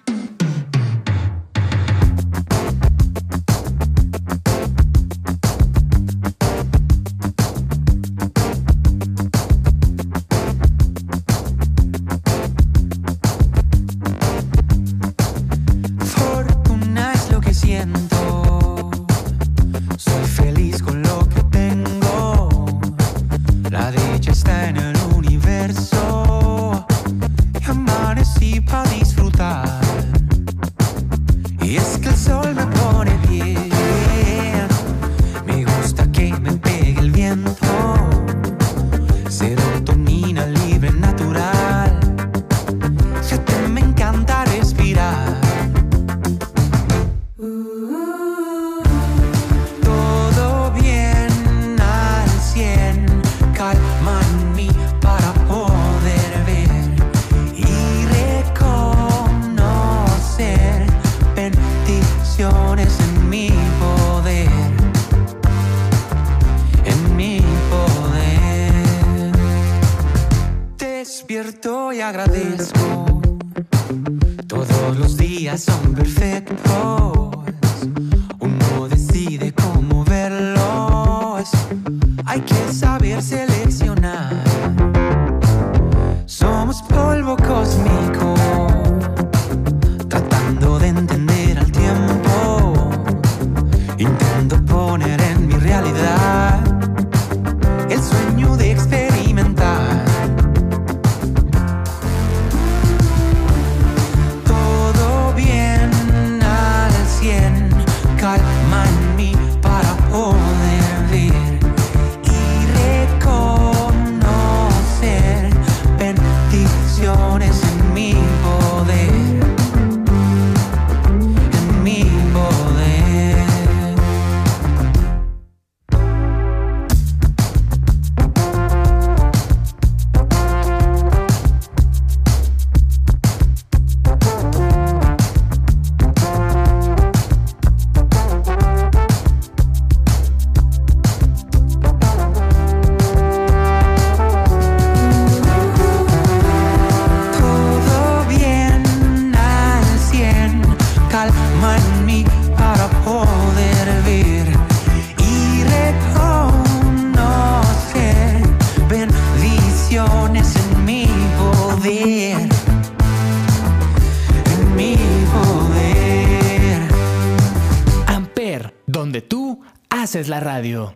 La 169.99 170.39
radio. 170.39 170.95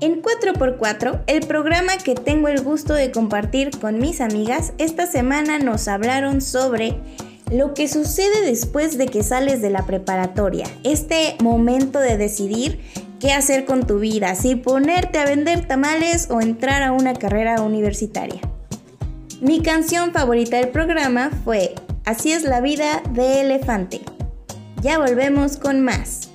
En 0.00 0.22
4x4, 0.22 1.22
el 1.28 1.46
programa 1.46 1.98
que 1.98 2.16
tengo 2.16 2.48
el 2.48 2.62
gusto 2.62 2.94
de 2.94 3.12
compartir 3.12 3.70
con 3.78 4.00
mis 4.00 4.20
amigas, 4.20 4.72
esta 4.78 5.06
semana 5.06 5.60
nos 5.60 5.86
hablaron 5.86 6.40
sobre 6.40 6.96
lo 7.52 7.74
que 7.74 7.86
sucede 7.86 8.44
después 8.44 8.98
de 8.98 9.06
que 9.06 9.22
sales 9.22 9.62
de 9.62 9.70
la 9.70 9.86
preparatoria. 9.86 10.66
Este 10.82 11.36
momento 11.40 12.00
de 12.00 12.16
decidir 12.16 12.80
qué 13.20 13.32
hacer 13.32 13.66
con 13.66 13.86
tu 13.86 14.00
vida, 14.00 14.34
si 14.34 14.56
ponerte 14.56 15.20
a 15.20 15.26
vender 15.26 15.68
tamales 15.68 16.28
o 16.28 16.40
entrar 16.40 16.82
a 16.82 16.90
una 16.90 17.14
carrera 17.14 17.62
universitaria. 17.62 18.40
Mi 19.40 19.62
canción 19.62 20.10
favorita 20.10 20.56
del 20.56 20.70
programa 20.70 21.30
fue 21.44 21.74
Así 22.04 22.32
es 22.32 22.42
la 22.42 22.60
vida 22.60 23.00
de 23.12 23.42
Elefante. 23.42 24.00
Ya 24.82 24.98
volvemos 24.98 25.56
con 25.56 25.82
más. 25.82 26.29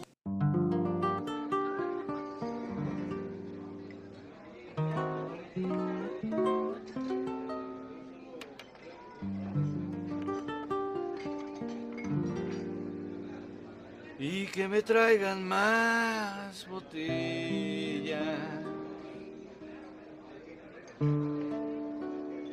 Que 14.56 14.70
me 14.70 14.82
traigan 14.82 15.46
más 15.46 16.66
botellas. 16.70 18.40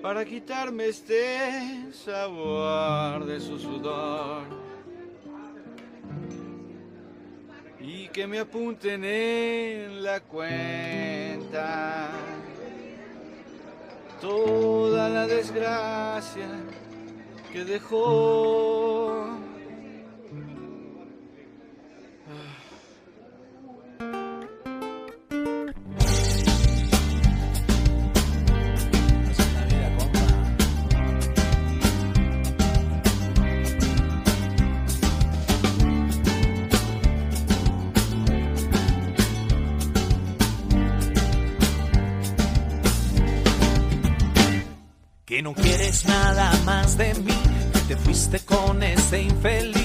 Para 0.03 0.25
quitarme 0.25 0.87
este 0.89 1.93
sabor 1.93 3.25
de 3.25 3.39
su 3.39 3.57
sudor. 3.57 4.43
Y 7.79 8.09
que 8.09 8.27
me 8.27 8.41
apunten 8.41 9.05
en 9.05 10.03
la 10.03 10.19
cuenta. 10.23 12.11
Toda 14.21 15.09
la 15.09 15.29
desgracia 15.29 16.49
que 17.53 17.65
dejó 17.65 19.52
quieres 45.93 46.07
nada 46.07 46.53
más 46.65 46.97
de 46.97 47.15
mí, 47.15 47.35
que 47.73 47.95
te 47.95 47.97
fuiste 47.97 48.41
con 48.41 48.83
ese 48.83 49.23
infeliz. 49.23 49.82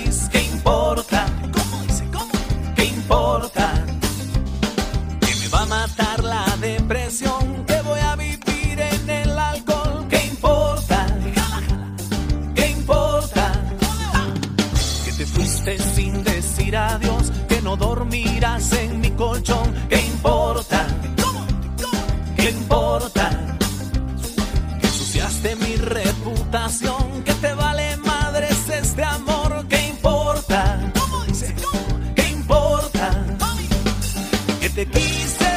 Te 34.78 34.86
quise 34.86 35.54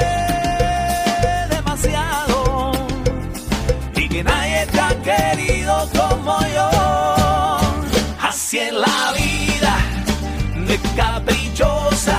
demasiado 1.50 2.72
y 3.94 4.08
que 4.08 4.24
nadie 4.24 4.66
te 4.72 4.80
ha 4.80 4.94
querido 5.02 5.86
como 5.94 6.40
yo. 6.54 6.70
Así 8.22 8.60
es 8.60 8.72
la 8.72 9.12
vida, 9.12 9.76
de 10.66 10.78
caprichosa, 10.96 12.18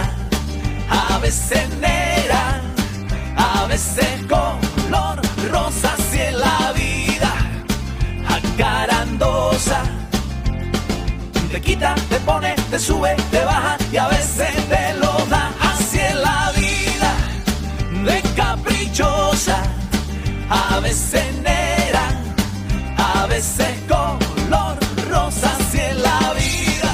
a 0.92 1.18
veces 1.18 1.68
negra, 1.80 2.62
a 3.36 3.66
veces 3.66 4.20
color 4.30 5.22
rosa. 5.50 5.96
Así 5.98 6.20
es 6.20 6.34
la 6.34 6.72
vida, 6.74 7.34
acarandosa. 8.30 9.82
Te 11.52 11.62
quita, 11.62 11.96
te 12.10 12.20
pone, 12.20 12.54
te 12.70 12.78
sube, 12.78 13.16
te 13.32 13.44
baja 13.44 13.76
y 13.92 13.98
a 13.98 14.08
veces 14.08 14.54
te 14.70 14.94
lo 15.00 15.11
a 20.52 20.80
veces 20.82 21.24
negra, 21.42 22.06
a 22.98 23.26
veces 23.28 23.70
color 23.88 24.78
rosa. 25.10 25.56
Así 25.60 25.80
es 25.80 25.98
la 25.98 26.34
vida, 26.34 26.92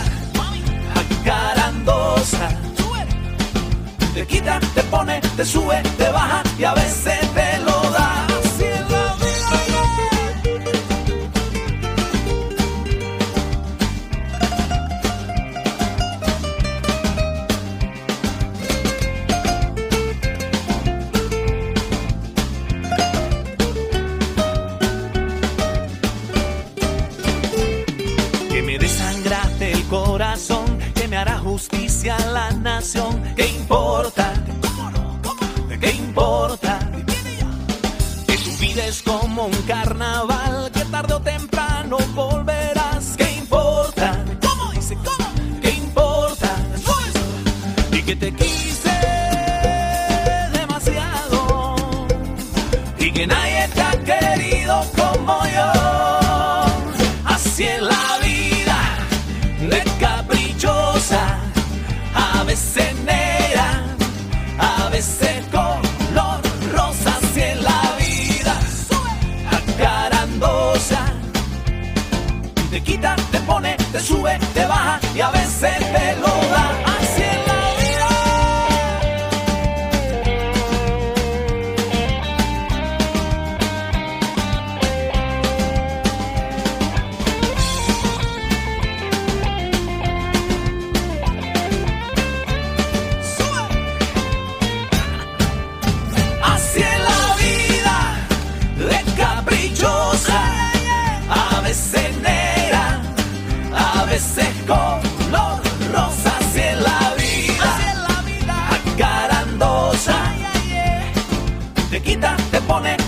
acarandosa. 1.01 2.49
Te 4.13 4.25
quita, 4.25 4.59
te 4.75 4.83
pone, 4.83 5.21
te 5.35 5.45
sube, 5.45 5.81
te 5.97 6.09
baja 6.09 6.43
y 6.57 6.63
a 6.63 6.73
veces 6.73 7.19
te 7.33 7.46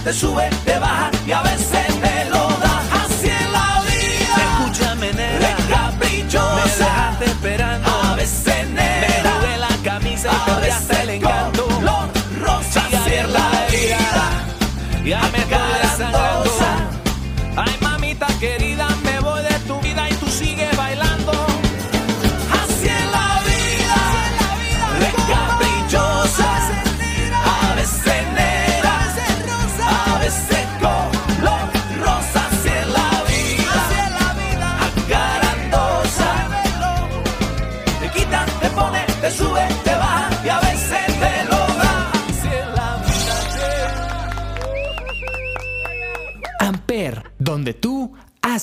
te 0.09 0.15
sube, 0.15 0.49
te 0.65 0.79
baja 0.79 1.11
y 1.27 1.31
a 1.31 1.43
veces 1.43 1.98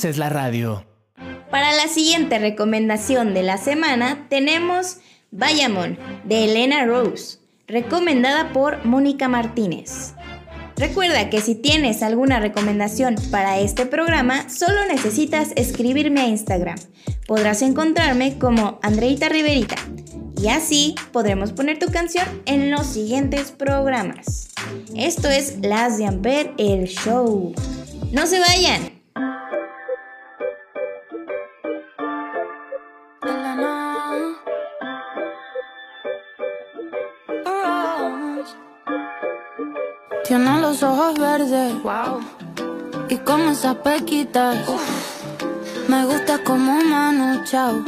haces 0.07 0.19
la 0.19 0.29
radio. 0.29 0.87
Para 1.51 1.73
la 1.73 1.89
siguiente 1.89 2.39
recomendación 2.39 3.35
de 3.35 3.43
la 3.43 3.59
semana 3.59 4.27
tenemos 4.29 4.99
Bayamon 5.33 5.99
de 6.25 6.45
Elena 6.45 6.85
Rose, 6.85 7.39
recomendada 7.67 8.53
por 8.53 8.85
Mónica 8.85 9.29
Martínez. 9.29 10.15
Recuerda 10.77 11.29
que 11.29 11.41
si 11.41 11.57
tienes 11.57 12.03
alguna 12.03 12.39
recomendación 12.39 13.17
para 13.33 13.59
este 13.59 13.85
programa, 13.87 14.49
solo 14.49 14.87
necesitas 14.87 15.53
escribirme 15.57 16.21
a 16.21 16.29
Instagram. 16.29 16.79
Podrás 17.27 17.63
encontrarme 17.63 18.39
como 18.39 18.79
Andreita 18.83 19.29
Riverita 19.29 19.77
y 20.41 20.49
así 20.49 20.95
podremos 21.13 21.53
poner 21.53 21.81
tu 21.81 21.91
canción 21.91 22.27
en 22.45 22.71
los 22.71 22.87
siguientes 22.87 23.51
programas. 23.51 24.51
Esto 24.95 25.29
es 25.29 25.59
Las 25.63 25.99
de 25.99 26.07
Amper, 26.07 26.53
el 26.59 26.85
show. 26.87 27.55
No 28.13 28.27
se 28.27 28.39
vayan. 28.39 28.96
Tiene 40.27 40.61
los 40.61 40.83
ojos 40.83 41.17
verdes, 41.21 41.81
wow. 41.85 42.19
Y 43.09 43.17
con 43.19 43.43
esas 43.43 43.77
pequitas, 43.77 44.57
me 45.87 46.05
gusta 46.05 46.43
como 46.43 46.83
Manu 46.83 47.45
Chao. 47.45 47.85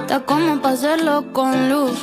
Está 0.00 0.24
como 0.24 0.60
para 0.60 0.74
hacerlo 0.74 1.32
con 1.32 1.68
luz. 1.68 1.96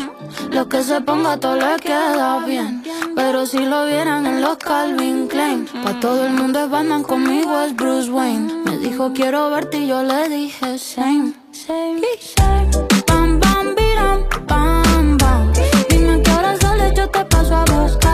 Lo 0.51 0.70
que 0.70 0.82
se 0.82 1.01
ponga 1.01 1.36
todo 1.38 1.55
le 1.57 1.76
queda 1.82 2.39
bien. 2.45 2.84
Pero 3.18 3.45
si 3.45 3.60
lo 3.66 3.86
vieran 3.86 4.26
en 4.26 4.41
los 4.41 4.55
Calvin 4.57 5.28
Klein, 5.28 5.68
pa' 5.84 5.99
todo 5.99 6.26
el 6.26 6.32
mundo 6.32 6.64
es 6.64 6.70
Batman, 6.70 7.03
conmigo 7.03 7.60
es 7.60 7.76
Bruce 7.76 8.10
Wayne. 8.10 8.64
Me 8.64 8.78
dijo 8.78 9.12
quiero 9.12 9.49
verte 9.49 9.80
y 9.80 9.88
yo 9.88 10.01
le 10.03 10.30
dije 10.30 10.80
same, 10.80 11.34
same, 11.51 12.01
same. 12.22 12.70
Bam, 13.07 13.41
bam, 13.41 13.76
biram, 13.76 14.24
bam, 14.47 15.18
bam. 15.18 15.51
Dime 15.89 16.22
que 16.22 16.32
hora 16.32 16.55
sales, 16.62 16.93
yo 16.95 17.10
te 17.10 17.26
paso 17.26 17.55
a 17.55 17.66
buscar. 17.66 18.09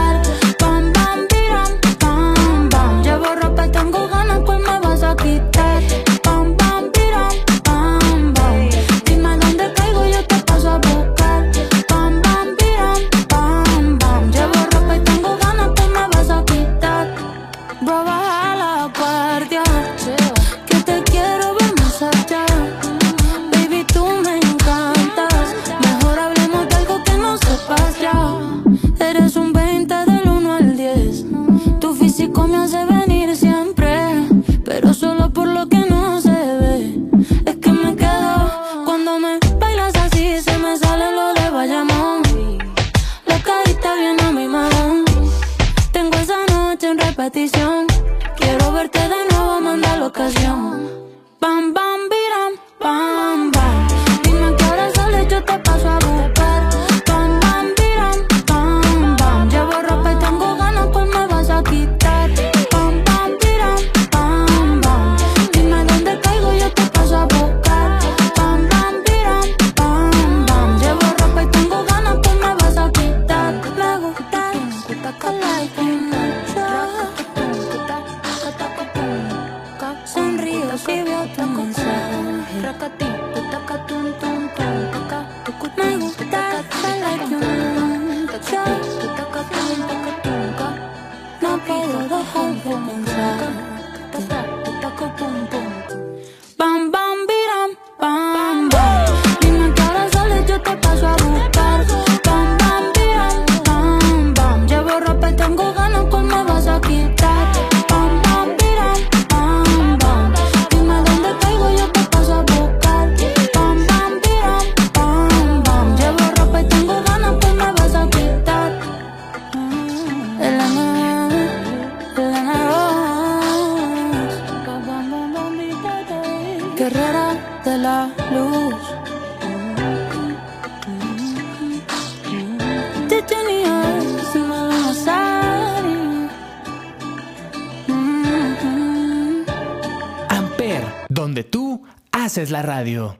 Donde 141.16 141.44
tú 141.44 141.82
haces 142.12 142.50
la 142.50 142.62
radio. 142.62 143.18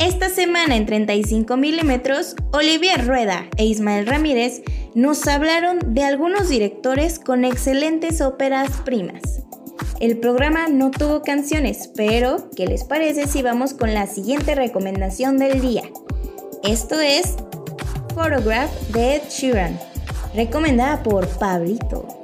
Esta 0.00 0.28
semana 0.28 0.76
en 0.76 0.86
35 0.86 1.56
milímetros, 1.56 2.34
Olivier 2.52 3.06
Rueda 3.06 3.46
e 3.56 3.64
Ismael 3.64 4.06
Ramírez 4.06 4.62
nos 4.94 5.26
hablaron 5.28 5.94
de 5.94 6.02
algunos 6.02 6.48
directores 6.48 7.20
con 7.20 7.44
excelentes 7.44 8.20
óperas 8.20 8.70
primas. 8.84 9.22
El 10.00 10.18
programa 10.18 10.66
no 10.68 10.90
tuvo 10.90 11.22
canciones, 11.22 11.90
pero 11.94 12.50
¿qué 12.56 12.66
les 12.66 12.82
parece 12.82 13.28
si 13.28 13.40
vamos 13.40 13.72
con 13.72 13.94
la 13.94 14.08
siguiente 14.08 14.56
recomendación 14.56 15.38
del 15.38 15.60
día? 15.60 15.84
Esto 16.64 17.00
es 17.00 17.36
Photograph 18.14 18.72
de 18.88 19.16
Ed 19.16 19.22
Sheeran, 19.30 19.78
recomendada 20.34 21.04
por 21.04 21.28
Pablito. 21.38 22.23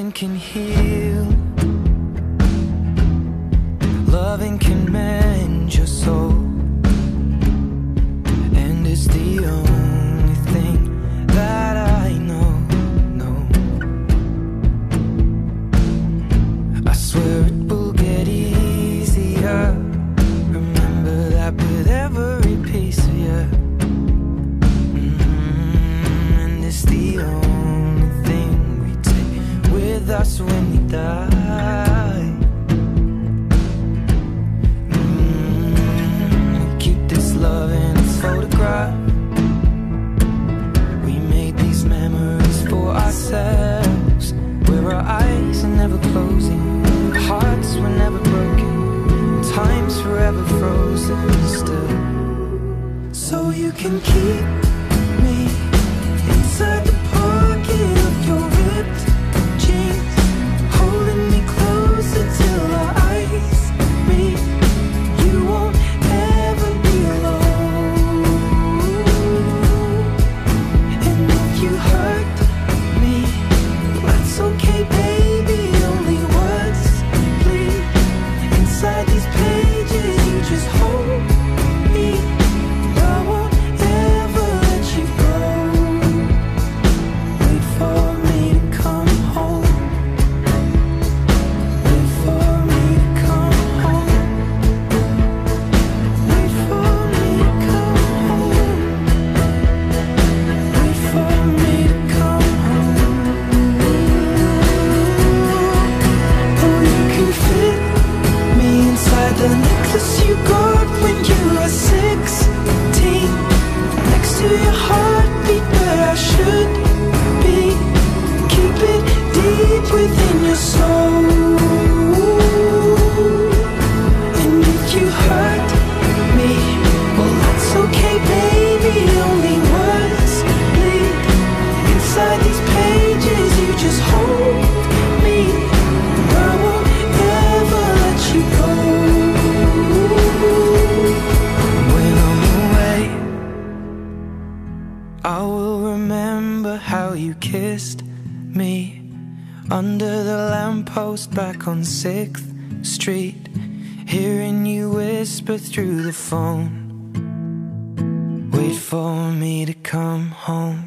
Loving 0.00 0.12
can 0.12 0.34
heal. 0.34 1.26
Loving 4.06 4.58
can 4.58 4.90
mend 4.90 5.74
your 5.74 5.86
soul. 5.86 6.30
And 8.56 8.86
it's 8.86 9.06
the 9.08 9.44
only 9.44 9.69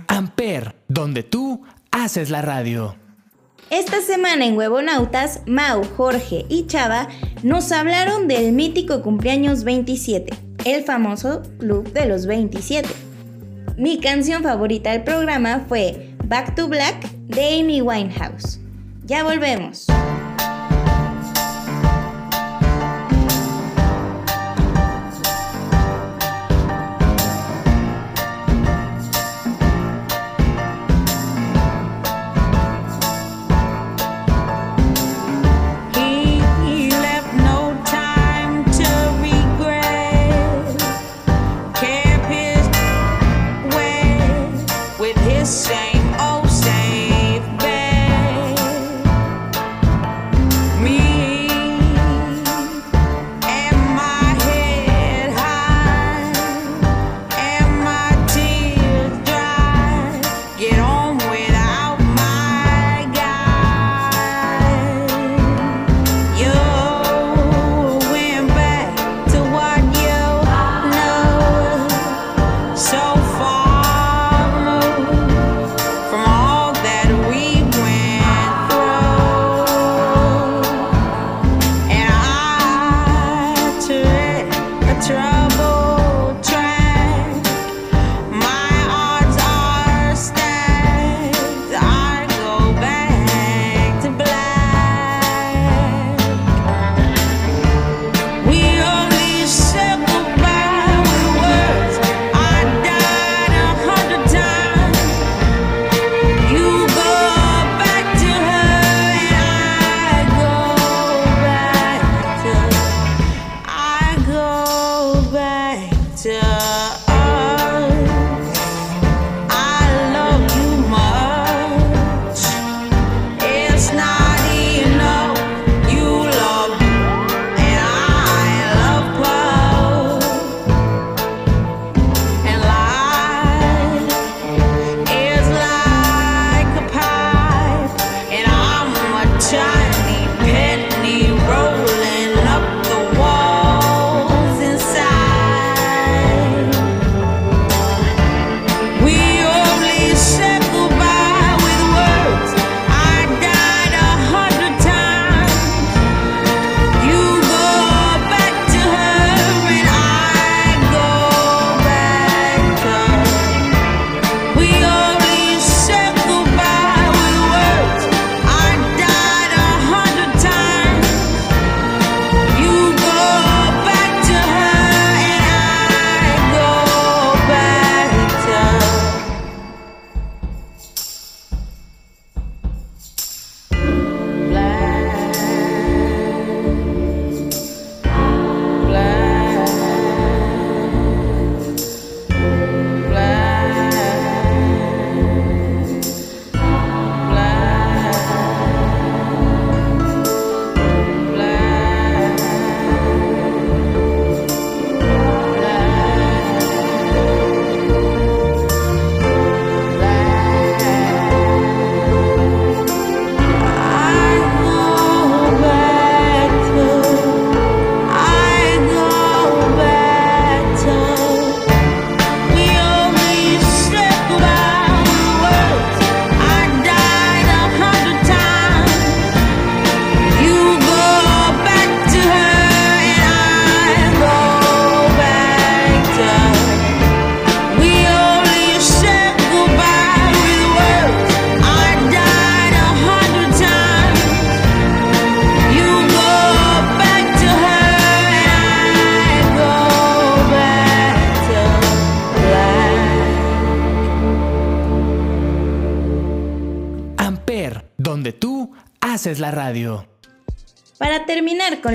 Amper, 0.08 0.76
donde 0.88 1.24
tú 1.24 1.64
haces 1.92 2.30
la 2.30 2.42
radio. 2.42 2.96
Esta 3.70 4.02
semana 4.02 4.46
en 4.46 4.56
Huevonautas, 4.56 5.42
Mau, 5.48 5.84
Jorge 5.98 6.46
y 6.48 6.68
Chava 6.68 7.08
nos 7.42 7.72
hablaron 7.72 8.28
del 8.28 8.54
mítico 8.54 9.02
cumpleaños 9.02 9.64
27, 9.64 10.34
el 10.66 10.84
famoso 10.84 11.42
Club 11.60 11.92
de 11.92 12.06
los 12.06 12.26
27. 12.26 12.88
Mi 13.78 14.00
canción 14.00 14.44
favorita 14.44 14.92
del 14.92 15.04
programa 15.04 15.66
fue 15.68 16.16
Back 16.26 16.56
to 16.56 16.68
Black 16.68 17.10
de 17.28 17.60
Amy 17.60 17.82
Winehouse. 17.82 18.60
Ya 19.06 19.24
volvemos. 19.24 19.88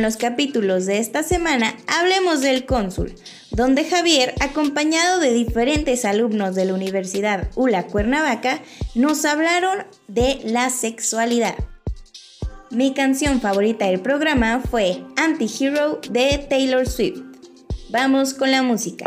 los 0.09 0.17
capítulos 0.17 0.87
de 0.87 1.01
esta 1.01 1.23
semana 1.23 1.77
hablemos 1.87 2.41
del 2.41 2.65
cónsul, 2.65 3.15
donde 3.51 3.85
Javier, 3.85 4.33
acompañado 4.41 5.21
de 5.21 5.35
diferentes 5.35 6.07
alumnos 6.07 6.55
de 6.55 6.65
la 6.65 6.73
Universidad 6.73 7.51
ULA 7.57 7.89
Cuernavaca, 7.89 8.63
nos 8.95 9.27
hablaron 9.27 9.85
de 10.07 10.41
la 10.45 10.71
sexualidad. 10.71 11.57
Mi 12.71 12.95
canción 12.95 13.43
favorita 13.43 13.85
del 13.85 14.01
programa 14.01 14.63
fue 14.71 15.05
Anti-Hero 15.17 16.01
de 16.11 16.39
Taylor 16.49 16.89
Swift. 16.89 17.21
Vamos 17.91 18.33
con 18.33 18.51
la 18.51 18.63
música. 18.63 19.05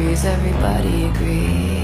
agrees, 0.00 0.24
everybody 0.24 1.04
agrees. 1.04 1.79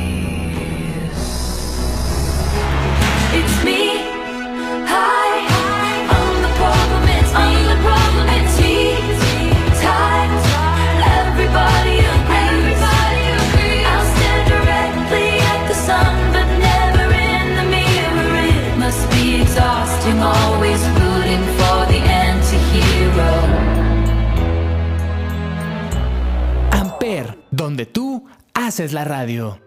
Es 28.78 28.92
la 28.92 29.04
radio. 29.04 29.58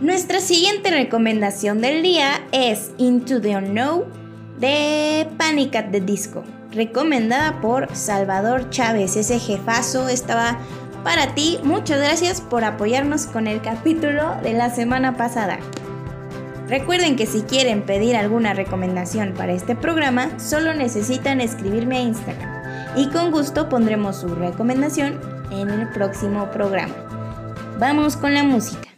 Nuestra 0.00 0.40
siguiente 0.40 0.90
recomendación 0.90 1.80
del 1.80 2.02
día 2.02 2.42
es 2.52 2.90
Into 2.98 3.40
the 3.40 3.56
Unknown 3.56 4.04
de 4.60 5.26
Panic 5.38 5.74
at 5.74 5.90
the 5.90 6.02
Disco, 6.02 6.44
recomendada 6.72 7.58
por 7.62 7.94
Salvador 7.96 8.68
Chávez. 8.68 9.16
Ese 9.16 9.38
jefazo 9.38 10.10
estaba 10.10 10.58
para 11.02 11.34
ti. 11.34 11.58
Muchas 11.62 11.98
gracias 11.98 12.42
por 12.42 12.62
apoyarnos 12.62 13.24
con 13.26 13.46
el 13.46 13.62
capítulo 13.62 14.36
de 14.42 14.52
la 14.52 14.68
semana 14.68 15.16
pasada. 15.16 15.58
Recuerden 16.68 17.16
que 17.16 17.24
si 17.24 17.40
quieren 17.40 17.86
pedir 17.86 18.16
alguna 18.16 18.52
recomendación 18.52 19.32
para 19.32 19.52
este 19.52 19.74
programa, 19.74 20.38
solo 20.38 20.74
necesitan 20.74 21.40
escribirme 21.40 21.96
a 21.96 22.00
Instagram 22.00 22.96
y 22.96 23.08
con 23.08 23.30
gusto 23.30 23.70
pondremos 23.70 24.16
su 24.16 24.28
recomendación 24.34 25.20
en 25.50 25.70
el 25.70 25.88
próximo 25.88 26.50
programa. 26.50 27.05
Vamos 27.78 28.16
con 28.16 28.32
la 28.32 28.42
música. 28.42 28.88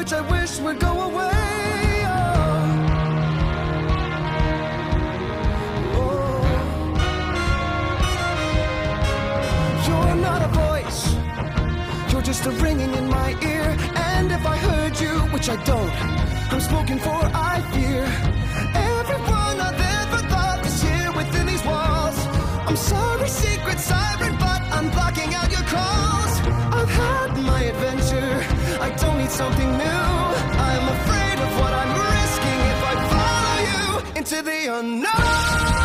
which 0.00 0.14
I 0.14 0.22
wish 0.22 0.58
would 0.60 0.80
go 0.80 0.92
away. 1.08 2.04
Oh. 2.06 2.20
oh. 6.00 6.40
You're 9.86 10.16
not 10.28 10.40
a 10.48 10.50
voice, 10.64 11.00
you're 12.10 12.22
just 12.22 12.46
a 12.46 12.50
ringing 12.64 12.94
in 12.94 13.10
my 13.10 13.36
ear. 13.42 13.76
And 14.14 14.32
if 14.32 14.46
I 14.46 14.56
heard 14.56 14.98
you, 14.98 15.14
which 15.34 15.50
I 15.50 15.56
don't, 15.64 15.94
I'm 16.50 16.62
spoken 16.62 16.98
for, 16.98 17.20
I 17.50 17.60
fear. 17.74 18.04
Everyone 18.96 19.56
I've 19.68 19.82
ever 20.00 20.20
thought 20.30 20.64
is 20.64 20.80
here 20.82 21.12
within 21.12 21.44
these 21.44 21.62
walls. 21.62 22.16
I'm 22.68 22.76
sorry, 22.76 23.28
secret 23.28 23.78
siren, 23.78 24.34
but 24.38 24.62
I'm 24.76 24.88
blocking 24.96 25.34
out 25.34 25.50
your 25.50 25.66
calls. 25.74 26.32
I've 26.78 26.88
had 26.88 27.36
my 27.50 27.64
adventure 27.64 28.19
something 29.30 29.70
new. 29.78 29.84
I'm 29.84 30.88
afraid 30.88 31.38
of 31.38 31.60
what 31.60 31.72
I'm 31.72 31.92
risking 32.14 32.60
if 32.72 32.80
I 32.90 32.94
follow 33.12 33.58
you 33.70 34.18
into 34.18 34.42
the 34.42 34.78
unknown. 34.78 35.79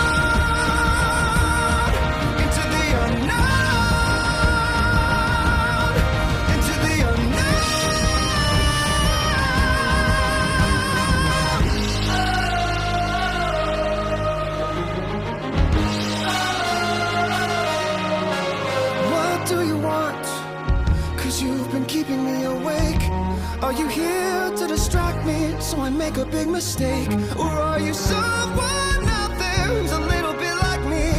Are 23.66 23.74
you 23.74 23.88
here 23.88 24.52
to 24.58 24.68
distract 24.68 25.26
me 25.26 25.56
so 25.60 25.80
I 25.80 25.90
make 25.90 26.18
a 26.18 26.26
big 26.26 26.48
mistake? 26.48 27.10
Or 27.36 27.50
are 27.50 27.80
you 27.80 27.96
someone 27.96 29.04
out 29.20 29.34
there 29.40 29.66
who's 29.74 29.92
a 29.92 30.02
little 30.02 30.34
bit 30.34 30.54
like 30.68 30.82
me? 30.82 31.10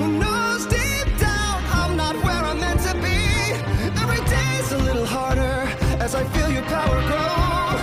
Who 0.00 0.18
knows 0.18 0.66
deep 0.66 1.06
down 1.20 1.62
I'm 1.80 1.96
not 1.96 2.16
where 2.24 2.42
I'm 2.50 2.58
meant 2.58 2.80
to 2.88 2.94
be? 2.94 3.22
Every 4.02 4.20
day's 4.26 4.72
a 4.72 4.78
little 4.78 5.06
harder 5.06 5.70
as 6.02 6.16
I 6.16 6.24
feel 6.34 6.50
your 6.50 6.64
power 6.64 7.00
grow. 7.10 7.78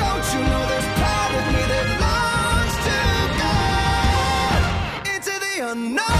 Don't 0.00 0.26
you 0.32 0.40
know 0.50 0.62
there's 0.70 0.88
part 1.02 1.32
of 1.38 1.44
me 1.54 1.62
that 1.72 1.86
longs 2.06 2.76
to 2.86 2.98
go 3.42 5.14
into 5.14 5.34
the 5.44 5.54
unknown? 5.72 6.15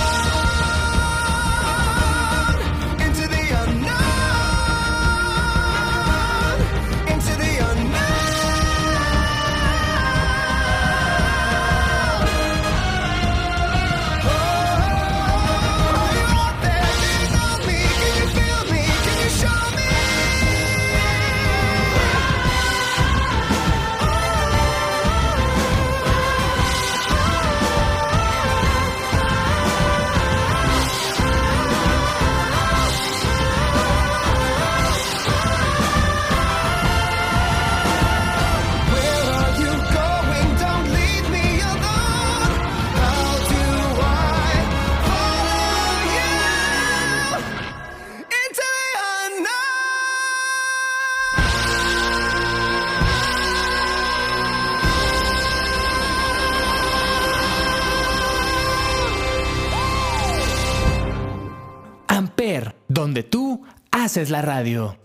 Haces 64.06 64.30
la 64.30 64.40
radio. 64.40 64.96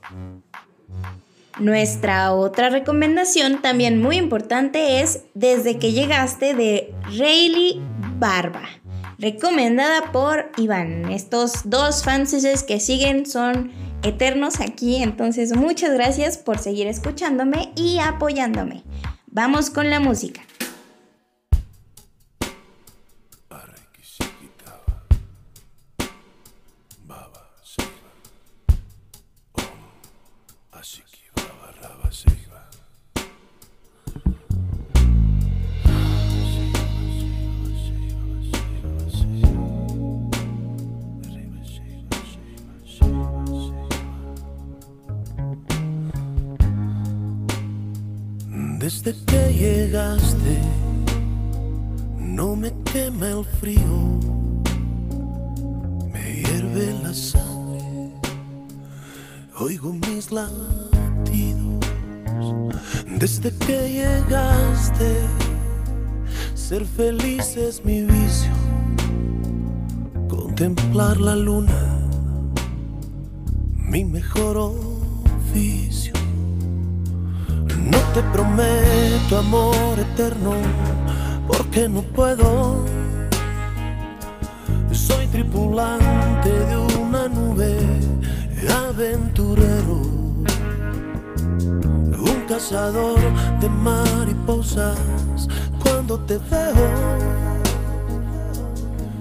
Nuestra 1.59 2.33
otra 2.33 2.69
recomendación, 2.69 3.59
también 3.59 3.99
muy 3.99 4.17
importante, 4.17 5.01
es 5.01 5.23
Desde 5.33 5.79
que 5.79 5.91
llegaste 5.91 6.53
de 6.53 6.93
Rayleigh 7.17 7.81
Barba, 8.19 8.61
recomendada 9.17 10.11
por 10.11 10.51
Iván. 10.55 11.11
Estos 11.11 11.61
dos 11.65 12.03
fanses 12.03 12.63
que 12.63 12.79
siguen 12.79 13.25
son 13.25 13.71
eternos 14.03 14.59
aquí, 14.59 14.97
entonces 15.01 15.55
muchas 15.55 15.93
gracias 15.93 16.37
por 16.37 16.59
seguir 16.59 16.85
escuchándome 16.85 17.71
y 17.75 17.97
apoyándome. 17.97 18.83
Vamos 19.25 19.71
con 19.71 19.89
la 19.89 19.99
música. 19.99 20.41
Desde 49.03 49.25
que 49.25 49.53
llegaste, 49.53 50.59
no 52.19 52.55
me 52.55 52.71
quema 52.83 53.29
el 53.29 53.43
frío, 53.43 54.19
me 56.13 56.35
hierve 56.35 56.93
la 57.01 57.11
sangre, 57.11 58.11
oigo 59.59 59.91
mis 59.93 60.31
latidos. 60.31 61.83
Desde 63.17 63.51
que 63.65 63.89
llegaste, 63.89 65.15
ser 66.53 66.85
feliz 66.85 67.57
es 67.57 67.83
mi 67.83 68.03
vicio, 68.03 68.53
contemplar 70.29 71.19
la 71.19 71.35
luna, 71.35 72.07
mi 73.75 74.05
mejor 74.05 74.57
oficio. 74.57 76.20
Te 78.13 78.21
prometo 78.23 79.37
amor 79.37 79.97
eterno, 79.97 80.51
porque 81.47 81.87
no 81.87 82.01
puedo. 82.01 82.83
Soy 84.91 85.27
tripulante 85.27 86.49
de 86.49 86.77
una 86.99 87.29
nube, 87.29 87.77
aventurero, 88.89 90.01
un 92.17 92.43
cazador 92.49 93.19
de 93.61 93.69
mariposas. 93.69 94.97
Cuando 95.81 96.19
te 96.19 96.37
veo, 96.37 96.89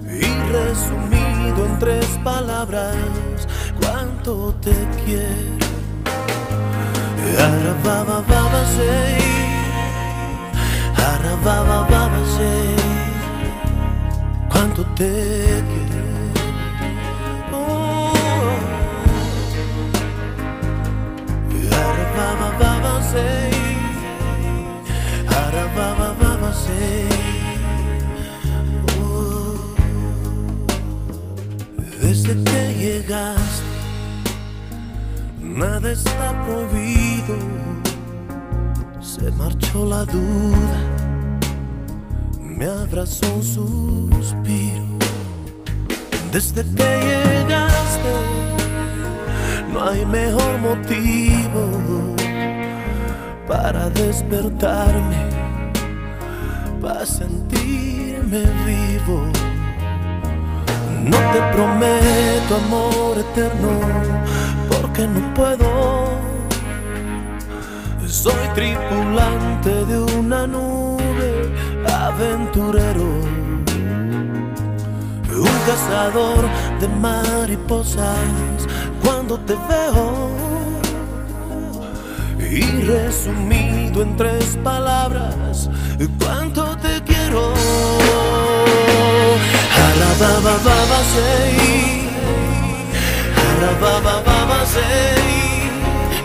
y 0.05 0.51
resumido 0.51 1.65
en 1.65 1.79
tres 1.79 2.07
palabras, 2.25 2.97
cuánto 3.79 4.53
te 4.61 4.75
quiero. 5.05 5.70
Arababa 7.23 8.17
baba 8.27 8.65
say 8.75 9.19
Arababa 10.95 11.87
baba 11.89 12.21
say 12.35 12.75
Cuánto 14.49 14.83
te 14.95 15.63
quiero 15.69 16.01
Arababa 21.83 22.49
baba 22.59 23.03
say 23.11 23.51
Arababa 25.27 26.09
baba 26.19 26.53
say 26.53 27.07
Desde 32.01 32.33
que 32.43 32.61
llegaste 32.81 33.60
Nada 35.61 35.91
está 35.91 36.33
prohibido, 36.43 37.35
se 38.99 39.29
marchó 39.33 39.85
la 39.85 40.05
duda, 40.05 40.79
me 42.41 42.65
abrazó 42.65 43.31
un 43.35 43.43
suspiro. 43.43 44.85
Desde 46.31 46.63
que 46.63 46.89
llegaste, 47.09 48.13
no 49.71 49.87
hay 49.87 50.03
mejor 50.03 50.57
motivo 50.61 52.15
para 53.47 53.87
despertarme, 53.91 55.29
para 56.81 57.05
sentirme 57.05 58.45
vivo. 58.65 59.27
No 61.03 61.17
te 61.33 61.39
prometo 61.53 62.55
amor 62.65 63.17
eterno 63.19 64.11
porque 64.81 65.07
no 65.07 65.33
puedo. 65.33 65.69
Soy 68.07 68.47
tripulante 68.55 69.85
de 69.85 69.99
una 70.19 70.45
nube, 70.47 71.53
aventurero, 71.87 73.09
un 75.33 75.57
cazador 75.65 76.43
de 76.79 76.87
mariposas. 76.87 78.67
Cuando 79.03 79.39
te 79.39 79.55
veo 79.69 80.29
y 82.39 82.81
resumido 82.81 84.01
en 84.01 84.17
tres 84.17 84.57
palabras, 84.63 85.69
cuánto 86.19 86.75
te 86.77 87.01
quiero. 87.03 87.53
Alababa, 89.87 90.57
baba, 90.65 90.99
sei. 91.13 92.01
Alababa, 93.41 94.30
sei. 94.73 95.69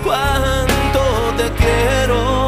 Cuánto 0.05 1.03
te 1.38 1.47
quiero. 1.61 2.47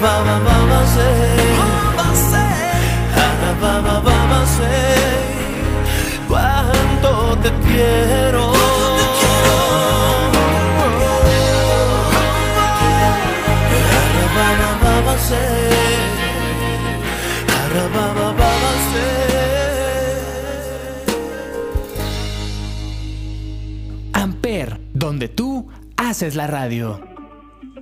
Baba, 0.00 0.80
sei. 0.94 1.48
Alababa, 3.26 4.00
baba. 4.00 4.40
Cuánto 6.28 7.10
te 7.42 7.50
quiero. 7.66 8.57
Donde 25.08 25.28
tú 25.28 25.66
haces 25.96 26.36
la 26.36 26.46
radio. 26.46 27.00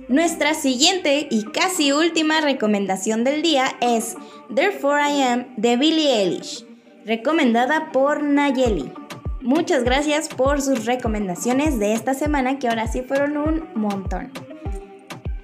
Nuestra 0.07 0.53
siguiente 0.53 1.27
y 1.29 1.43
casi 1.43 1.91
última 1.91 2.39
recomendación 2.39 3.25
del 3.25 3.41
día 3.41 3.65
es 3.81 4.15
Therefore 4.55 5.01
I 5.01 5.21
Am 5.23 5.55
de 5.57 5.75
Billie 5.75 6.21
Eilish, 6.21 6.65
recomendada 7.05 7.91
por 7.91 8.23
Nayeli. 8.23 8.93
Muchas 9.41 9.83
gracias 9.83 10.29
por 10.29 10.61
sus 10.61 10.85
recomendaciones 10.85 11.79
de 11.79 11.91
esta 11.91 12.13
semana 12.13 12.59
que 12.59 12.69
ahora 12.69 12.87
sí 12.87 13.01
fueron 13.01 13.35
un 13.35 13.63
montón. 13.75 14.31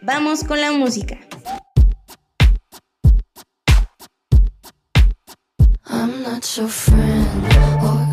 Vamos 0.02 0.46
con 0.46 0.62
la 0.62 0.72
música. 0.72 1.18
I'm 5.86 6.24
not 6.24 6.46
your 6.56 6.70
friend 6.70 8.13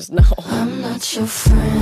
best, 0.00 0.14
but 0.14 0.22
just 0.22 0.38
know. 0.38 0.44
I'm 0.46 0.80
not 0.82 1.16
your 1.16 1.26
friend 1.26 1.79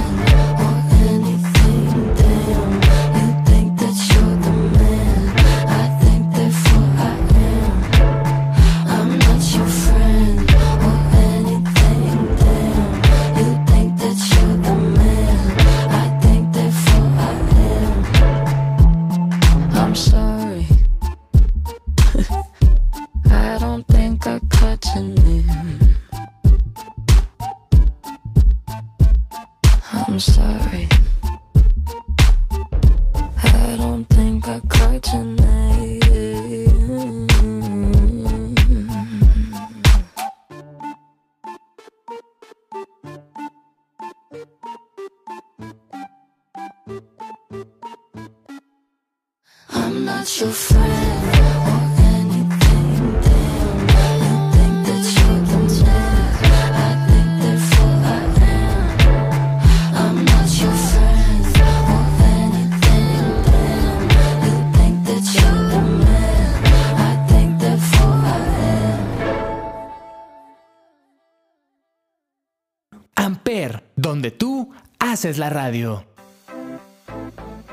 donde 73.97 74.31
tú 74.31 74.71
haces 74.99 75.39
la 75.39 75.49
radio. 75.49 76.05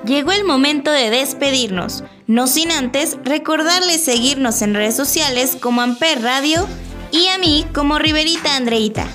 Llegó 0.05 0.31
el 0.31 0.45
momento 0.45 0.89
de 0.89 1.09
despedirnos, 1.09 2.03
no 2.27 2.47
sin 2.47 2.71
antes 2.71 3.17
recordarles 3.25 4.01
seguirnos 4.01 4.61
en 4.61 4.73
redes 4.73 4.95
sociales 4.95 5.57
como 5.59 5.81
Amper 5.81 6.21
Radio 6.21 6.65
y 7.11 7.27
a 7.27 7.37
mí 7.39 7.65
como 7.73 7.99
Riverita 7.99 8.55
Andreita. 8.55 9.05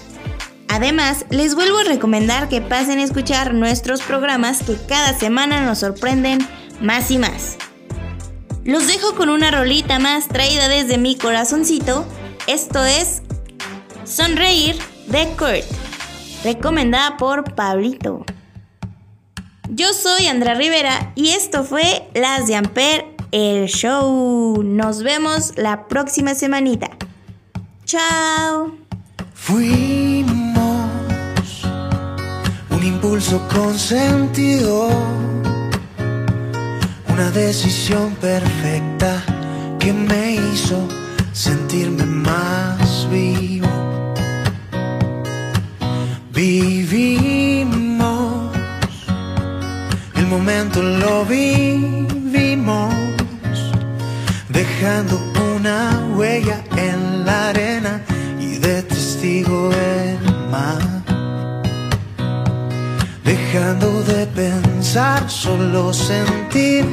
Además, 0.69 1.24
les 1.31 1.55
vuelvo 1.55 1.78
a 1.78 1.85
recomendar 1.85 2.51
que 2.51 2.61
pasen 2.61 2.99
a 2.99 3.05
escuchar 3.05 3.55
nuestros 3.55 4.03
programas 4.03 4.62
que 4.62 4.77
cada 4.87 5.19
semana 5.19 5.65
nos 5.65 5.78
sorprenden 5.78 6.47
más 6.82 7.11
y 7.11 7.16
más. 7.16 7.57
Los 8.65 8.87
dejo 8.87 9.15
con 9.15 9.31
una 9.31 9.51
rolita 9.51 9.99
más 9.99 10.28
traída 10.28 10.69
desde 10.69 10.99
mi 10.99 11.16
corazoncito. 11.16 12.05
Esto 12.47 12.85
es 12.85 13.23
Sonreír 14.05 14.77
de 15.07 15.27
Kurt, 15.39 15.90
recomendada 16.45 17.17
por 17.17 17.55
Pablito. 17.55 18.25
Yo 19.69 19.93
soy 19.93 20.27
Andrea 20.27 20.55
Rivera 20.55 21.12
y 21.15 21.31
esto 21.31 21.65
fue 21.65 22.09
Las 22.15 22.47
de 22.47 22.57
Amper, 22.57 23.07
el 23.31 23.67
show. 23.67 24.62
Nos 24.62 25.03
vemos 25.03 25.53
la 25.57 25.87
próxima 25.89 26.35
semanita. 26.35 26.91
Chao. 27.85 28.75
Fuimos 29.35 30.41
impulso 33.01 33.41
consentido, 33.49 34.91
una 37.09 37.31
decisión 37.31 38.15
perfecta 38.21 39.23
que 39.79 39.93
me 39.93 40.35
hizo 40.35 40.87
sentirme 41.33 42.05
más 42.05 43.09
vivo. 43.11 43.49
Vivimos, 46.43 47.69
el 50.17 50.27
momento 50.27 50.81
lo 50.81 51.27
vivimos, 51.27 52.95
dejando 54.49 55.21
una 55.55 56.03
huella 56.17 56.65
en 56.79 57.27
la 57.27 57.51
arena 57.51 58.01
y 58.41 58.57
de 58.57 58.83
testigo 58.85 59.71
el 59.71 60.19
mar. 60.51 60.81
Dejando 63.23 64.03
de 64.05 64.27
pensar, 64.29 65.29
solo 65.29 65.93
sentir, 65.93 66.87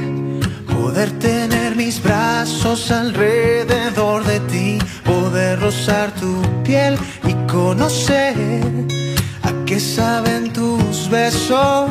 poder 0.75 1.09
tener 1.19 1.73
mis 1.77 2.03
brazos 2.03 2.91
alrededor 2.91 4.25
de 4.25 4.41
ti, 4.41 4.77
poder 5.05 5.61
rozar 5.61 6.13
tu 6.15 6.41
piel 6.65 6.97
y 7.23 7.33
conocer 7.49 9.06
a 9.47 9.65
qué 9.65 9.79
saben 9.79 10.51
tus 10.51 11.09
besos. 11.09 11.89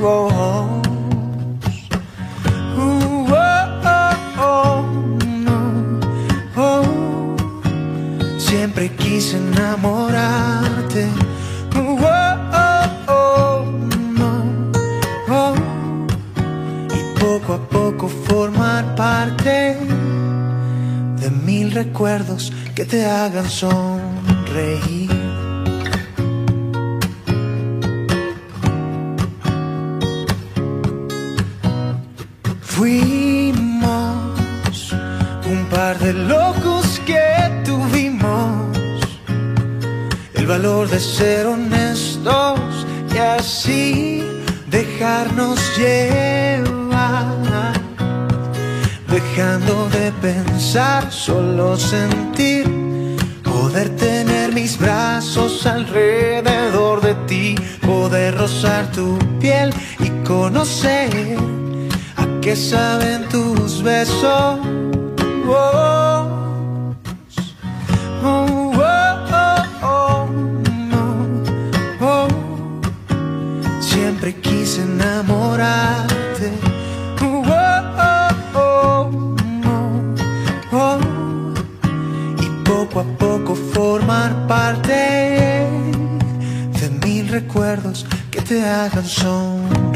Oh. 0.00 0.82
Siempre 8.38 8.90
quise 8.96 9.36
enamorarte. 9.36 11.06
No. 15.28 15.54
Y 16.98 17.00
poco 17.20 17.52
a 17.54 17.68
poco 17.68 18.08
formar 18.08 18.94
parte 18.94 19.76
de 21.20 21.30
mil 21.30 21.72
recuerdos 21.72 22.52
que 22.74 22.84
te 22.84 23.04
hagan 23.04 23.48
sonreír. 23.48 25.07
De 36.08 36.14
locos 36.14 37.02
que 37.04 37.22
tuvimos 37.66 38.74
el 40.32 40.46
valor 40.46 40.88
de 40.88 40.98
ser 40.98 41.46
honestos 41.46 42.60
y 43.14 43.18
así 43.18 44.24
dejarnos 44.70 45.58
llevar, 45.76 47.26
dejando 49.06 49.90
de 49.90 50.10
pensar, 50.12 51.12
solo 51.12 51.76
sentir, 51.76 52.64
poder 53.44 53.94
tener 53.96 54.54
mis 54.54 54.78
brazos 54.78 55.66
alrededor 55.66 57.02
de 57.02 57.14
ti, 57.26 57.54
poder 57.82 58.34
rozar 58.38 58.90
tu 58.92 59.18
piel 59.40 59.74
y 59.98 60.08
conocer 60.26 61.36
a 62.16 62.24
qué 62.40 62.56
saben 62.56 63.28
tus 63.28 63.82
besos. 63.82 64.77
Enamorarte. 74.78 76.52
Oh, 77.20 77.44
oh, 78.54 79.10
oh, 79.64 79.90
oh. 80.72 80.98
Y 82.40 82.46
poco 82.64 83.00
a 83.00 83.04
poco 83.04 83.54
formar 83.54 84.46
parte 84.46 85.66
de 86.80 86.90
mil 87.04 87.28
recuerdos 87.28 88.06
que 88.30 88.40
te 88.40 88.64
hagan 88.64 89.04
sonreír. 89.04 89.87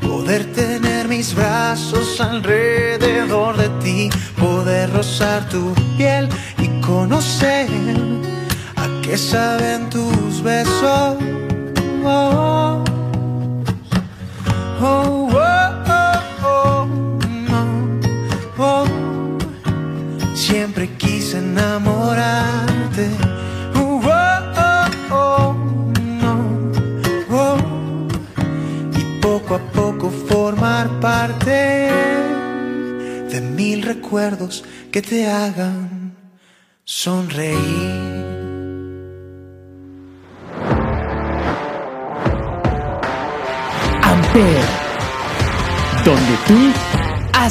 Poder 0.00 0.50
tener 0.54 1.06
mis 1.06 1.34
brazos 1.34 2.18
alrededor 2.18 3.58
de 3.58 3.68
ti, 3.82 4.10
poder 4.38 4.90
rozar 4.90 5.46
tu 5.50 5.74
piel 5.98 6.30
y 6.58 6.68
conocer 6.80 7.68
a 8.76 8.88
qué 9.02 9.18
saben 9.18 9.90
tus 9.90 10.42
besos. 10.42 11.21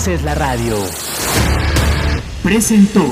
Haces 0.01 0.23
la 0.23 0.33
radio. 0.33 0.77
Presentó. 2.41 3.07